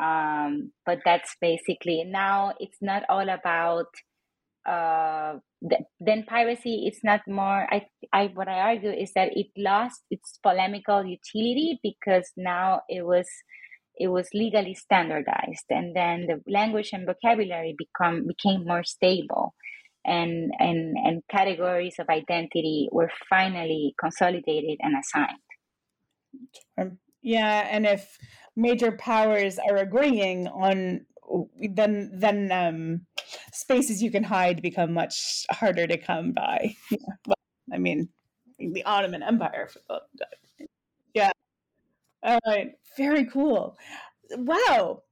Um, 0.00 0.72
but 0.86 1.00
that's 1.04 1.36
basically 1.40 2.04
now. 2.06 2.54
It's 2.60 2.78
not 2.80 3.02
all 3.08 3.28
about 3.28 3.86
uh, 4.66 5.34
then 6.00 6.24
piracy. 6.28 6.84
It's 6.86 7.02
not 7.04 7.20
more. 7.28 7.66
I 7.72 7.86
I 8.12 8.30
what 8.34 8.48
I 8.48 8.60
argue 8.60 8.92
is 8.92 9.12
that 9.14 9.30
it 9.36 9.48
lost 9.56 10.02
its 10.10 10.38
polemical 10.42 11.04
utility 11.04 11.80
because 11.82 12.30
now 12.36 12.82
it 12.88 13.04
was 13.04 13.26
it 14.00 14.08
was 14.08 14.28
legally 14.32 14.74
standardized 14.74 15.66
and 15.68 15.94
then 15.94 16.26
the 16.26 16.40
language 16.50 16.90
and 16.92 17.06
vocabulary 17.06 17.76
become 17.76 18.26
became 18.26 18.64
more 18.66 18.82
stable 18.82 19.54
and 20.04 20.50
and 20.58 20.96
and 21.04 21.22
categories 21.30 21.96
of 21.98 22.08
identity 22.08 22.88
were 22.90 23.10
finally 23.28 23.94
consolidated 24.00 24.78
and 24.80 24.94
assigned 24.98 25.46
um, 26.80 26.98
yeah 27.22 27.68
and 27.70 27.86
if 27.86 28.16
major 28.56 28.92
powers 28.92 29.58
are 29.58 29.76
agreeing 29.76 30.48
on 30.48 31.04
then 31.74 32.10
then 32.14 32.50
um, 32.50 33.06
spaces 33.52 34.02
you 34.02 34.10
can 34.10 34.24
hide 34.24 34.62
become 34.62 34.94
much 34.94 35.44
harder 35.50 35.86
to 35.86 35.98
come 35.98 36.32
by 36.32 36.74
yeah. 36.90 36.98
well, 37.26 37.36
i 37.72 37.78
mean 37.78 38.08
the 38.58 38.82
ottoman 38.84 39.22
empire 39.22 39.68
all 42.22 42.38
right, 42.46 42.72
very 42.96 43.24
cool. 43.26 43.76
Wow, 44.36 45.02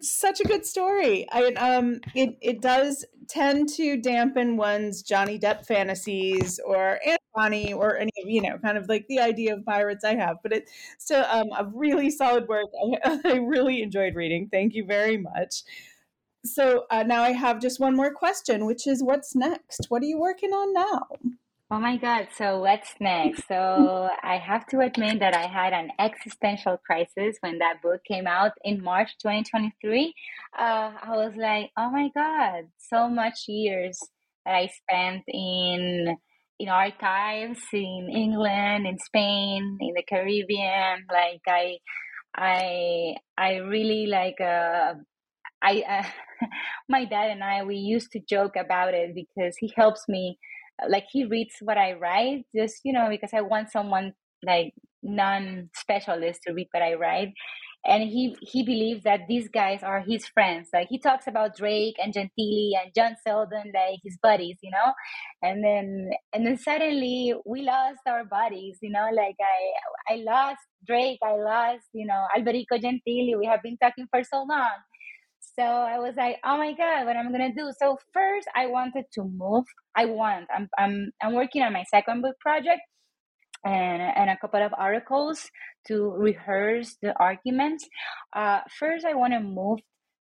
such 0.00 0.40
a 0.40 0.44
good 0.44 0.66
story. 0.66 1.26
I 1.30 1.52
um, 1.54 2.00
it 2.14 2.36
it 2.40 2.60
does 2.62 3.04
tend 3.28 3.68
to 3.70 3.96
dampen 3.96 4.56
one's 4.56 5.02
Johnny 5.02 5.38
Depp 5.38 5.66
fantasies 5.66 6.60
or 6.64 7.00
Anthony 7.36 7.72
or 7.72 7.96
any 7.98 8.10
you 8.24 8.42
know 8.42 8.58
kind 8.58 8.78
of 8.78 8.88
like 8.88 9.06
the 9.08 9.20
idea 9.20 9.54
of 9.54 9.64
pirates 9.64 10.04
I 10.04 10.14
have, 10.16 10.36
but 10.42 10.52
it's 10.52 10.70
still 10.98 11.24
um 11.30 11.48
a 11.58 11.64
really 11.74 12.10
solid 12.10 12.48
work. 12.48 12.66
I, 13.04 13.20
I 13.24 13.36
really 13.36 13.82
enjoyed 13.82 14.14
reading. 14.14 14.48
Thank 14.50 14.74
you 14.74 14.84
very 14.86 15.16
much. 15.18 15.62
So 16.44 16.86
uh, 16.90 17.04
now 17.04 17.22
I 17.22 17.30
have 17.32 17.60
just 17.60 17.78
one 17.80 17.94
more 17.96 18.12
question, 18.12 18.66
which 18.66 18.86
is 18.86 19.02
what's 19.02 19.34
next? 19.36 19.86
What 19.88 20.02
are 20.02 20.06
you 20.06 20.18
working 20.18 20.52
on 20.52 20.72
now? 20.72 21.06
Oh 21.72 21.80
my 21.80 21.96
God. 21.96 22.28
So, 22.36 22.58
what's 22.58 22.92
next? 23.00 23.48
So, 23.48 24.10
I 24.22 24.36
have 24.36 24.66
to 24.66 24.80
admit 24.80 25.20
that 25.20 25.34
I 25.34 25.46
had 25.46 25.72
an 25.72 25.88
existential 25.98 26.76
crisis 26.76 27.38
when 27.40 27.60
that 27.60 27.80
book 27.82 28.02
came 28.06 28.26
out 28.26 28.52
in 28.62 28.84
March 28.84 29.12
2023. 29.22 30.12
Uh, 30.54 30.62
I 30.62 31.16
was 31.16 31.32
like, 31.34 31.70
oh 31.78 31.90
my 31.90 32.10
God, 32.14 32.64
so 32.76 33.08
much 33.08 33.48
years 33.48 33.98
that 34.44 34.54
I 34.54 34.66
spent 34.66 35.22
in 35.28 36.14
in 36.58 36.68
archives 36.68 37.62
in 37.72 38.10
England, 38.14 38.86
in 38.86 38.98
Spain, 38.98 39.78
in 39.80 39.94
the 39.94 40.02
Caribbean. 40.06 41.06
Like 41.10 41.40
I, 41.48 41.78
I, 42.36 43.14
I 43.38 43.54
really 43.54 44.08
like. 44.08 44.42
Uh, 44.42 44.92
I, 45.62 45.84
uh, 45.88 46.46
my 46.90 47.06
dad 47.06 47.30
and 47.30 47.42
I, 47.42 47.62
we 47.62 47.76
used 47.76 48.12
to 48.12 48.20
joke 48.20 48.56
about 48.56 48.92
it 48.92 49.14
because 49.14 49.56
he 49.58 49.72
helps 49.74 50.06
me 50.06 50.38
like 50.88 51.06
he 51.10 51.24
reads 51.24 51.56
what 51.60 51.78
I 51.78 51.94
write, 51.94 52.46
just 52.54 52.80
you 52.84 52.92
know, 52.92 53.08
because 53.10 53.30
I 53.34 53.40
want 53.42 53.70
someone 53.70 54.12
like 54.44 54.74
non-specialist 55.02 56.40
to 56.46 56.52
read 56.54 56.68
what 56.72 56.82
I 56.82 56.94
write. 56.94 57.34
And 57.84 58.04
he 58.04 58.36
he 58.40 58.62
believes 58.62 59.02
that 59.02 59.26
these 59.28 59.48
guys 59.48 59.82
are 59.82 60.00
his 60.00 60.26
friends. 60.28 60.68
Like 60.72 60.86
he 60.88 61.00
talks 61.00 61.26
about 61.26 61.56
Drake 61.56 61.96
and 61.98 62.14
Gentili 62.14 62.70
and 62.80 62.94
John 62.94 63.16
Selden, 63.26 63.72
like 63.74 63.98
his 64.04 64.18
buddies, 64.22 64.56
you 64.62 64.70
know. 64.70 64.92
And 65.42 65.64
then 65.64 66.10
and 66.32 66.46
then 66.46 66.56
suddenly 66.58 67.34
we 67.44 67.62
lost 67.62 67.98
our 68.06 68.24
buddies, 68.24 68.78
you 68.82 68.90
know. 68.90 69.08
Like 69.12 69.34
I 69.40 70.14
I 70.14 70.16
lost 70.22 70.62
Drake, 70.86 71.18
I 71.24 71.32
lost 71.34 71.86
you 71.92 72.06
know 72.06 72.26
Alberico 72.36 72.78
Gentili. 72.80 73.36
We 73.36 73.46
have 73.46 73.62
been 73.62 73.78
talking 73.78 74.06
for 74.12 74.22
so 74.22 74.44
long 74.48 74.78
so 75.58 75.62
I 75.64 75.98
was 75.98 76.14
like, 76.16 76.38
oh 76.44 76.56
my 76.56 76.72
God, 76.72 77.06
what 77.06 77.16
am 77.16 77.28
I 77.28 77.32
gonna 77.32 77.54
do? 77.54 77.70
So 77.78 77.98
first 78.12 78.48
I 78.56 78.66
wanted 78.66 79.04
to 79.14 79.24
move. 79.24 79.64
I 79.96 80.06
want, 80.06 80.46
I'm 80.54 80.68
I'm 80.78 81.12
I'm 81.22 81.34
working 81.34 81.62
on 81.62 81.72
my 81.72 81.84
second 81.90 82.22
book 82.22 82.36
project 82.40 82.80
and 83.64 84.02
and 84.02 84.30
a 84.30 84.36
couple 84.38 84.64
of 84.64 84.72
articles 84.78 85.48
to 85.88 86.10
rehearse 86.12 86.96
the 87.02 87.14
arguments. 87.18 87.86
Uh, 88.34 88.60
first 88.78 89.04
I 89.04 89.14
wanna 89.14 89.40
move 89.40 89.80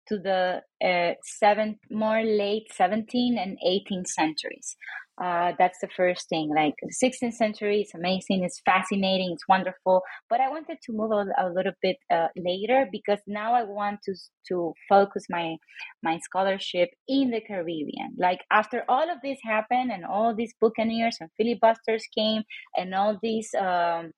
to 0.09 0.19
the 0.19 0.63
uh, 0.85 1.15
seven 1.23 1.79
more 1.91 2.23
late 2.23 2.67
17th 2.79 3.39
and 3.41 3.57
18th 3.67 4.09
centuries. 4.09 4.77
Uh, 5.23 5.53
that's 5.59 5.79
the 5.81 5.89
first 5.95 6.29
thing. 6.31 6.51
Like 6.55 6.75
16th 6.91 7.35
century 7.35 7.83
is 7.83 7.91
amazing, 7.95 8.43
it's 8.43 8.61
fascinating, 8.65 9.33
it's 9.33 9.47
wonderful. 9.47 10.03
But 10.31 10.41
I 10.41 10.49
wanted 10.49 10.79
to 10.85 10.93
move 10.93 11.13
a, 11.13 11.27
a 11.39 11.51
little 11.51 11.75
bit 11.83 11.97
uh, 12.11 12.29
later 12.37 12.89
because 12.91 13.19
now 13.27 13.53
I 13.53 13.65
want 13.65 14.01
to 14.05 14.15
to 14.49 14.73
focus 14.89 15.27
my 15.29 15.57
my 16.03 16.19
scholarship 16.21 16.89
in 17.07 17.31
the 17.31 17.43
Caribbean. 17.43 18.15
Like 18.17 18.41
after 18.51 18.85
all 18.89 19.11
of 19.11 19.19
this 19.23 19.39
happened 19.45 19.93
and 19.93 20.07
all 20.07 20.35
these 20.35 20.55
buccaneers 20.61 21.19
and 21.21 21.29
filibusters 21.37 22.05
came 22.17 22.43
and 22.77 22.95
all 22.95 23.19
these 23.23 23.51
um, 23.55 24.13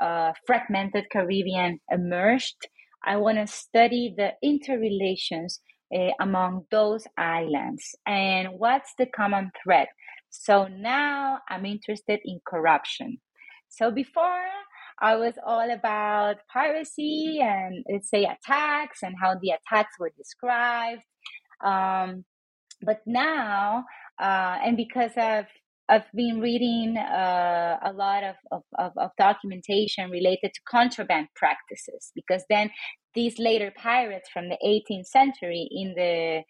uh, 0.00 0.32
fragmented 0.46 1.06
Caribbean 1.10 1.80
emerged, 1.90 2.68
I 3.04 3.16
want 3.16 3.38
to 3.38 3.46
study 3.46 4.14
the 4.16 4.34
interrelations 4.42 5.60
uh, 5.94 6.10
among 6.20 6.66
those 6.70 7.06
islands 7.16 7.94
and 8.06 8.48
what's 8.58 8.92
the 8.98 9.06
common 9.06 9.50
thread 9.62 9.88
so 10.30 10.68
now 10.68 11.38
I'm 11.48 11.66
interested 11.66 12.20
in 12.24 12.40
corruption. 12.46 13.18
So 13.68 13.90
before 13.90 14.44
I 15.00 15.16
was 15.16 15.34
all 15.46 15.70
about 15.70 16.36
piracy 16.52 17.40
and 17.42 17.84
let's 17.90 18.10
say 18.10 18.24
attacks 18.24 19.02
and 19.02 19.14
how 19.20 19.36
the 19.40 19.50
attacks 19.50 19.94
were 19.98 20.12
described. 20.16 21.02
Um, 21.64 22.24
but 22.82 23.00
now, 23.06 23.84
uh, 24.20 24.58
and 24.64 24.76
because 24.76 25.12
I've 25.16 25.46
I've 25.90 26.10
been 26.14 26.40
reading 26.40 26.98
uh, 26.98 27.78
a 27.82 27.92
lot 27.94 28.22
of, 28.22 28.36
of, 28.52 28.62
of, 28.78 28.92
of, 28.98 29.10
documentation 29.16 30.10
related 30.10 30.52
to 30.52 30.60
contraband 30.68 31.28
practices 31.34 32.12
because 32.14 32.44
then 32.50 32.70
these 33.14 33.38
later 33.38 33.72
pirates 33.74 34.28
from 34.30 34.50
the 34.50 34.58
18th 34.62 35.06
century 35.06 35.66
in 35.70 35.94
the 35.96 36.42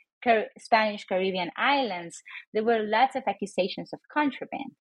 Spanish 0.59 1.05
Caribbean 1.05 1.51
islands, 1.57 2.23
there 2.53 2.64
were 2.64 2.83
lots 2.83 3.16
of 3.16 3.23
accusations 3.27 3.91
of 3.93 4.01
contraband 4.12 4.73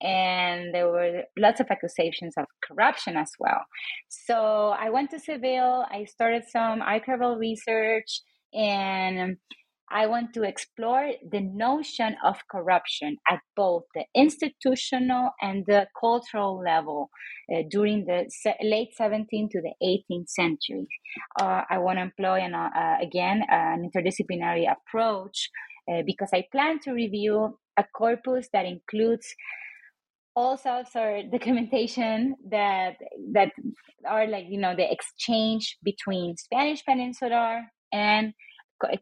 and 0.00 0.74
there 0.74 0.88
were 0.88 1.22
lots 1.38 1.60
of 1.60 1.66
accusations 1.70 2.34
of 2.36 2.44
corruption 2.62 3.16
as 3.16 3.30
well. 3.38 3.60
So 4.08 4.74
I 4.78 4.90
went 4.90 5.10
to 5.10 5.18
Seville, 5.18 5.86
I 5.90 6.04
started 6.04 6.44
some 6.48 6.80
archival 6.80 7.38
research, 7.38 8.20
and 8.52 9.36
I 9.90 10.06
want 10.06 10.32
to 10.34 10.42
explore 10.42 11.12
the 11.30 11.40
notion 11.40 12.16
of 12.24 12.36
corruption 12.50 13.16
at 13.28 13.40
both 13.54 13.84
the 13.94 14.04
institutional 14.14 15.30
and 15.40 15.64
the 15.66 15.86
cultural 15.98 16.62
level 16.64 17.10
uh, 17.54 17.62
during 17.70 18.06
the 18.06 18.24
se- 18.28 18.56
late 18.62 18.90
17th 18.98 19.50
to 19.50 19.60
the 19.60 19.74
18th 19.82 20.28
century. 20.28 20.86
Uh, 21.38 21.62
I 21.68 21.78
want 21.78 21.98
to 21.98 22.02
employ, 22.02 22.40
an, 22.40 22.54
uh, 22.54 22.96
again, 23.00 23.42
an 23.48 23.88
interdisciplinary 23.90 24.66
approach 24.70 25.50
uh, 25.90 26.02
because 26.06 26.30
I 26.32 26.44
plan 26.50 26.78
to 26.80 26.92
review 26.92 27.58
a 27.76 27.84
corpus 27.94 28.48
that 28.52 28.64
includes 28.64 29.34
all 30.36 30.56
sorts 30.56 30.90
of 30.96 31.30
documentation 31.30 32.34
that 32.50 32.96
that 33.32 33.52
are 34.08 34.26
like 34.26 34.46
you 34.48 34.58
know 34.58 34.74
the 34.74 34.90
exchange 34.90 35.78
between 35.84 36.36
Spanish 36.36 36.84
Peninsular 36.84 37.62
and 37.92 38.34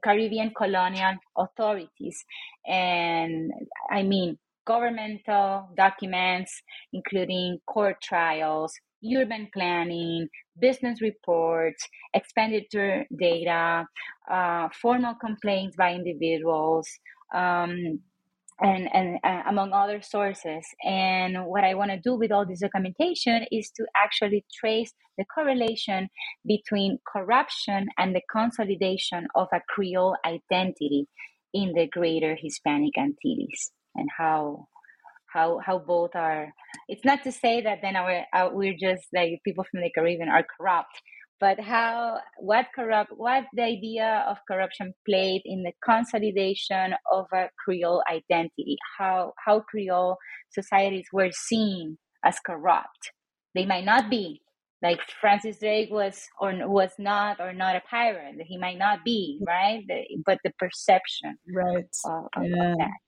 Caribbean 0.03 0.53
colonial 0.57 1.14
authorities. 1.37 2.24
And 2.66 3.51
I 3.91 4.03
mean, 4.03 4.39
governmental 4.66 5.68
documents, 5.76 6.62
including 6.93 7.59
court 7.66 7.97
trials, 8.03 8.72
urban 9.05 9.49
planning, 9.53 10.28
business 10.59 11.01
reports, 11.03 11.87
expenditure 12.14 13.05
data, 13.18 13.85
uh, 14.30 14.68
formal 14.80 15.14
complaints 15.20 15.76
by 15.76 15.93
individuals, 15.95 16.89
um, 17.35 18.01
and, 18.62 18.88
and 18.94 19.18
uh, 19.24 19.42
among 19.48 19.72
other 19.72 20.00
sources. 20.02 20.64
And 20.84 21.46
what 21.46 21.64
I 21.64 21.74
want 21.74 21.90
to 21.90 21.98
do 21.98 22.14
with 22.14 22.30
all 22.32 22.46
this 22.46 22.60
documentation 22.60 23.44
is 23.50 23.70
to 23.76 23.86
actually 23.96 24.44
trace 24.54 24.92
the 25.18 25.24
correlation 25.24 26.08
between 26.46 26.98
corruption 27.12 27.86
and 27.98 28.14
the 28.14 28.22
consolidation 28.30 29.26
of 29.34 29.48
a 29.52 29.60
Creole 29.68 30.16
identity 30.24 31.06
in 31.52 31.72
the 31.74 31.86
greater 31.88 32.36
Hispanic 32.40 32.96
Antilles 32.96 33.72
and 33.94 34.08
how 34.16 34.68
how 35.32 35.60
how 35.64 35.78
both 35.78 36.14
are 36.14 36.52
it's 36.88 37.04
not 37.04 37.22
to 37.24 37.32
say 37.32 37.62
that 37.62 37.78
then 37.82 37.96
our, 37.96 38.24
our, 38.34 38.54
we're 38.54 38.76
just 38.78 39.04
like 39.14 39.40
people 39.44 39.64
from 39.70 39.80
the 39.80 39.90
caribbean 39.94 40.28
are 40.28 40.44
corrupt 40.58 41.00
but 41.43 41.59
how 41.59 42.18
what 42.38 42.66
corrupt 42.72 43.11
what 43.16 43.43
the 43.53 43.64
idea 43.64 44.24
of 44.28 44.36
corruption 44.49 44.95
played 45.05 45.43
in 45.45 45.64
the 45.64 45.72
consolidation 45.84 46.95
of 47.11 47.26
a 47.34 47.49
creole 47.62 48.01
identity 48.09 48.76
how 48.97 49.32
how 49.45 49.59
creole 49.59 50.16
societies 50.51 51.09
were 51.12 51.32
seen 51.32 51.99
as 52.24 52.38
corrupt. 52.47 53.11
They 53.57 53.66
might 53.66 53.84
not 53.84 54.09
be 54.09 54.40
like 54.82 55.01
francis 55.20 55.59
drake 55.59 55.90
was 55.90 56.28
or 56.40 56.53
was 56.68 56.93
not 56.99 57.40
or 57.40 57.53
not 57.53 57.74
a 57.74 57.82
pirate 57.90 58.36
he 58.47 58.57
might 58.57 58.78
not 58.78 59.01
be 59.05 59.40
right? 59.45 59.82
But 60.24 60.38
the 60.45 60.53
perception 60.61 61.38
right. 61.53 61.90
of, 62.05 62.24
of 62.36 62.45
yeah. 62.45 62.74
that. 62.78 62.99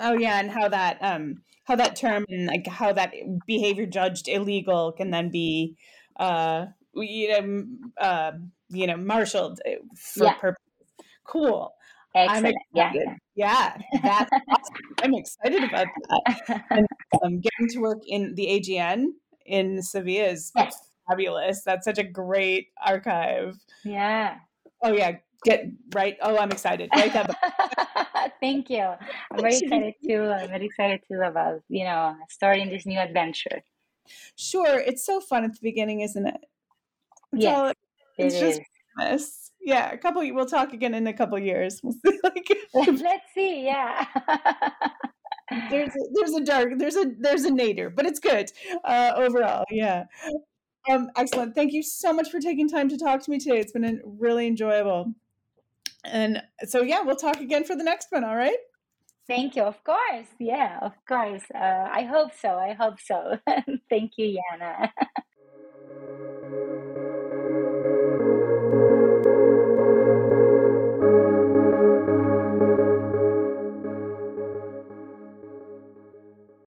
Oh 0.00 0.12
yeah, 0.16 0.38
and 0.38 0.50
how 0.52 0.68
that 0.68 0.98
um 1.00 1.42
how 1.64 1.74
that 1.74 1.96
term 1.96 2.24
and 2.28 2.46
like 2.46 2.68
how 2.68 2.92
that 2.92 3.12
behavior 3.48 3.86
judged 3.86 4.28
illegal 4.28 4.92
can 4.92 5.10
then 5.10 5.28
be 5.32 5.76
uh 6.20 6.66
you 6.94 7.28
know, 7.28 7.64
uh, 8.00 8.32
you 8.68 8.86
know, 8.86 8.96
marshaled 8.96 9.60
uh, 9.66 9.72
for 9.96 10.24
yeah. 10.24 10.34
purpose. 10.34 10.62
Cool. 11.24 11.72
Excellent. 12.14 12.56
Yeah. 12.72 12.92
Yeah. 13.34 13.76
That's 14.02 14.30
awesome. 14.32 14.74
I'm 15.02 15.14
excited 15.14 15.64
about 15.64 15.86
that. 16.08 16.64
And 16.70 16.86
um, 17.22 17.40
getting 17.40 17.68
to 17.70 17.78
work 17.80 17.98
in 18.06 18.34
the 18.34 18.46
AGN 18.46 19.06
in 19.46 19.82
Sevilla 19.82 20.28
is 20.28 20.52
yes. 20.56 20.90
fabulous. 21.08 21.62
That's 21.64 21.84
such 21.84 21.98
a 21.98 22.04
great 22.04 22.68
archive. 22.84 23.56
Yeah. 23.84 24.36
Oh 24.82 24.92
yeah. 24.92 25.16
Get 25.44 25.66
right. 25.94 26.16
Oh, 26.20 26.36
I'm 26.36 26.50
excited. 26.50 26.90
Right 26.94 27.12
Thank 28.40 28.70
you. 28.70 28.94
I'm 29.30 29.40
very 29.40 29.56
excited 29.62 29.94
too. 30.04 30.22
I'm 30.22 30.48
very 30.48 30.66
excited 30.66 31.00
too 31.06 31.20
about 31.20 31.60
you 31.68 31.84
know 31.84 32.16
starting 32.28 32.70
this 32.70 32.86
new 32.86 32.98
adventure. 32.98 33.62
Sure, 34.36 34.80
it's 34.80 35.04
so 35.04 35.20
fun 35.20 35.44
at 35.44 35.52
the 35.52 35.60
beginning, 35.62 36.00
isn't 36.00 36.26
it? 36.26 36.44
Yeah, 37.32 37.72
it's 38.16 38.34
it 38.34 38.40
just 38.40 38.60
Christmas. 38.96 39.52
Yeah, 39.60 39.90
a 39.90 39.98
couple. 39.98 40.22
We'll 40.32 40.46
talk 40.46 40.72
again 40.72 40.94
in 40.94 41.06
a 41.06 41.12
couple 41.12 41.38
years. 41.38 41.80
We'll 41.82 41.94
see, 42.04 42.18
like, 42.24 42.48
Let's 42.74 43.26
see. 43.34 43.64
Yeah. 43.64 44.06
there's 45.70 45.90
a, 45.90 46.00
there's 46.14 46.34
a 46.34 46.44
dark 46.44 46.70
there's 46.78 46.96
a 46.96 47.12
there's 47.18 47.44
a 47.44 47.50
nadir, 47.50 47.90
but 47.90 48.06
it's 48.06 48.20
good 48.20 48.50
uh, 48.84 49.12
overall. 49.16 49.64
Yeah. 49.70 50.04
Um, 50.88 51.10
excellent. 51.16 51.54
Thank 51.54 51.72
you 51.72 51.82
so 51.82 52.12
much 52.12 52.30
for 52.30 52.40
taking 52.40 52.68
time 52.68 52.88
to 52.88 52.96
talk 52.96 53.22
to 53.22 53.30
me 53.30 53.38
today. 53.38 53.58
It's 53.58 53.72
been 53.72 54.00
really 54.04 54.46
enjoyable. 54.46 55.12
And 56.04 56.42
so, 56.66 56.82
yeah, 56.82 57.02
we'll 57.02 57.16
talk 57.16 57.40
again 57.40 57.64
for 57.64 57.76
the 57.76 57.84
next 57.84 58.06
one. 58.10 58.24
All 58.24 58.36
right. 58.36 58.56
Thank 59.26 59.56
you. 59.56 59.62
Of 59.62 59.82
course. 59.84 60.26
Yeah, 60.38 60.78
of 60.80 60.92
course. 61.06 61.42
Uh, 61.54 61.88
I 61.92 62.04
hope 62.04 62.30
so. 62.40 62.54
I 62.54 62.72
hope 62.72 62.98
so. 62.98 63.38
Thank 63.90 64.12
you, 64.16 64.38
Jana. 64.50 64.90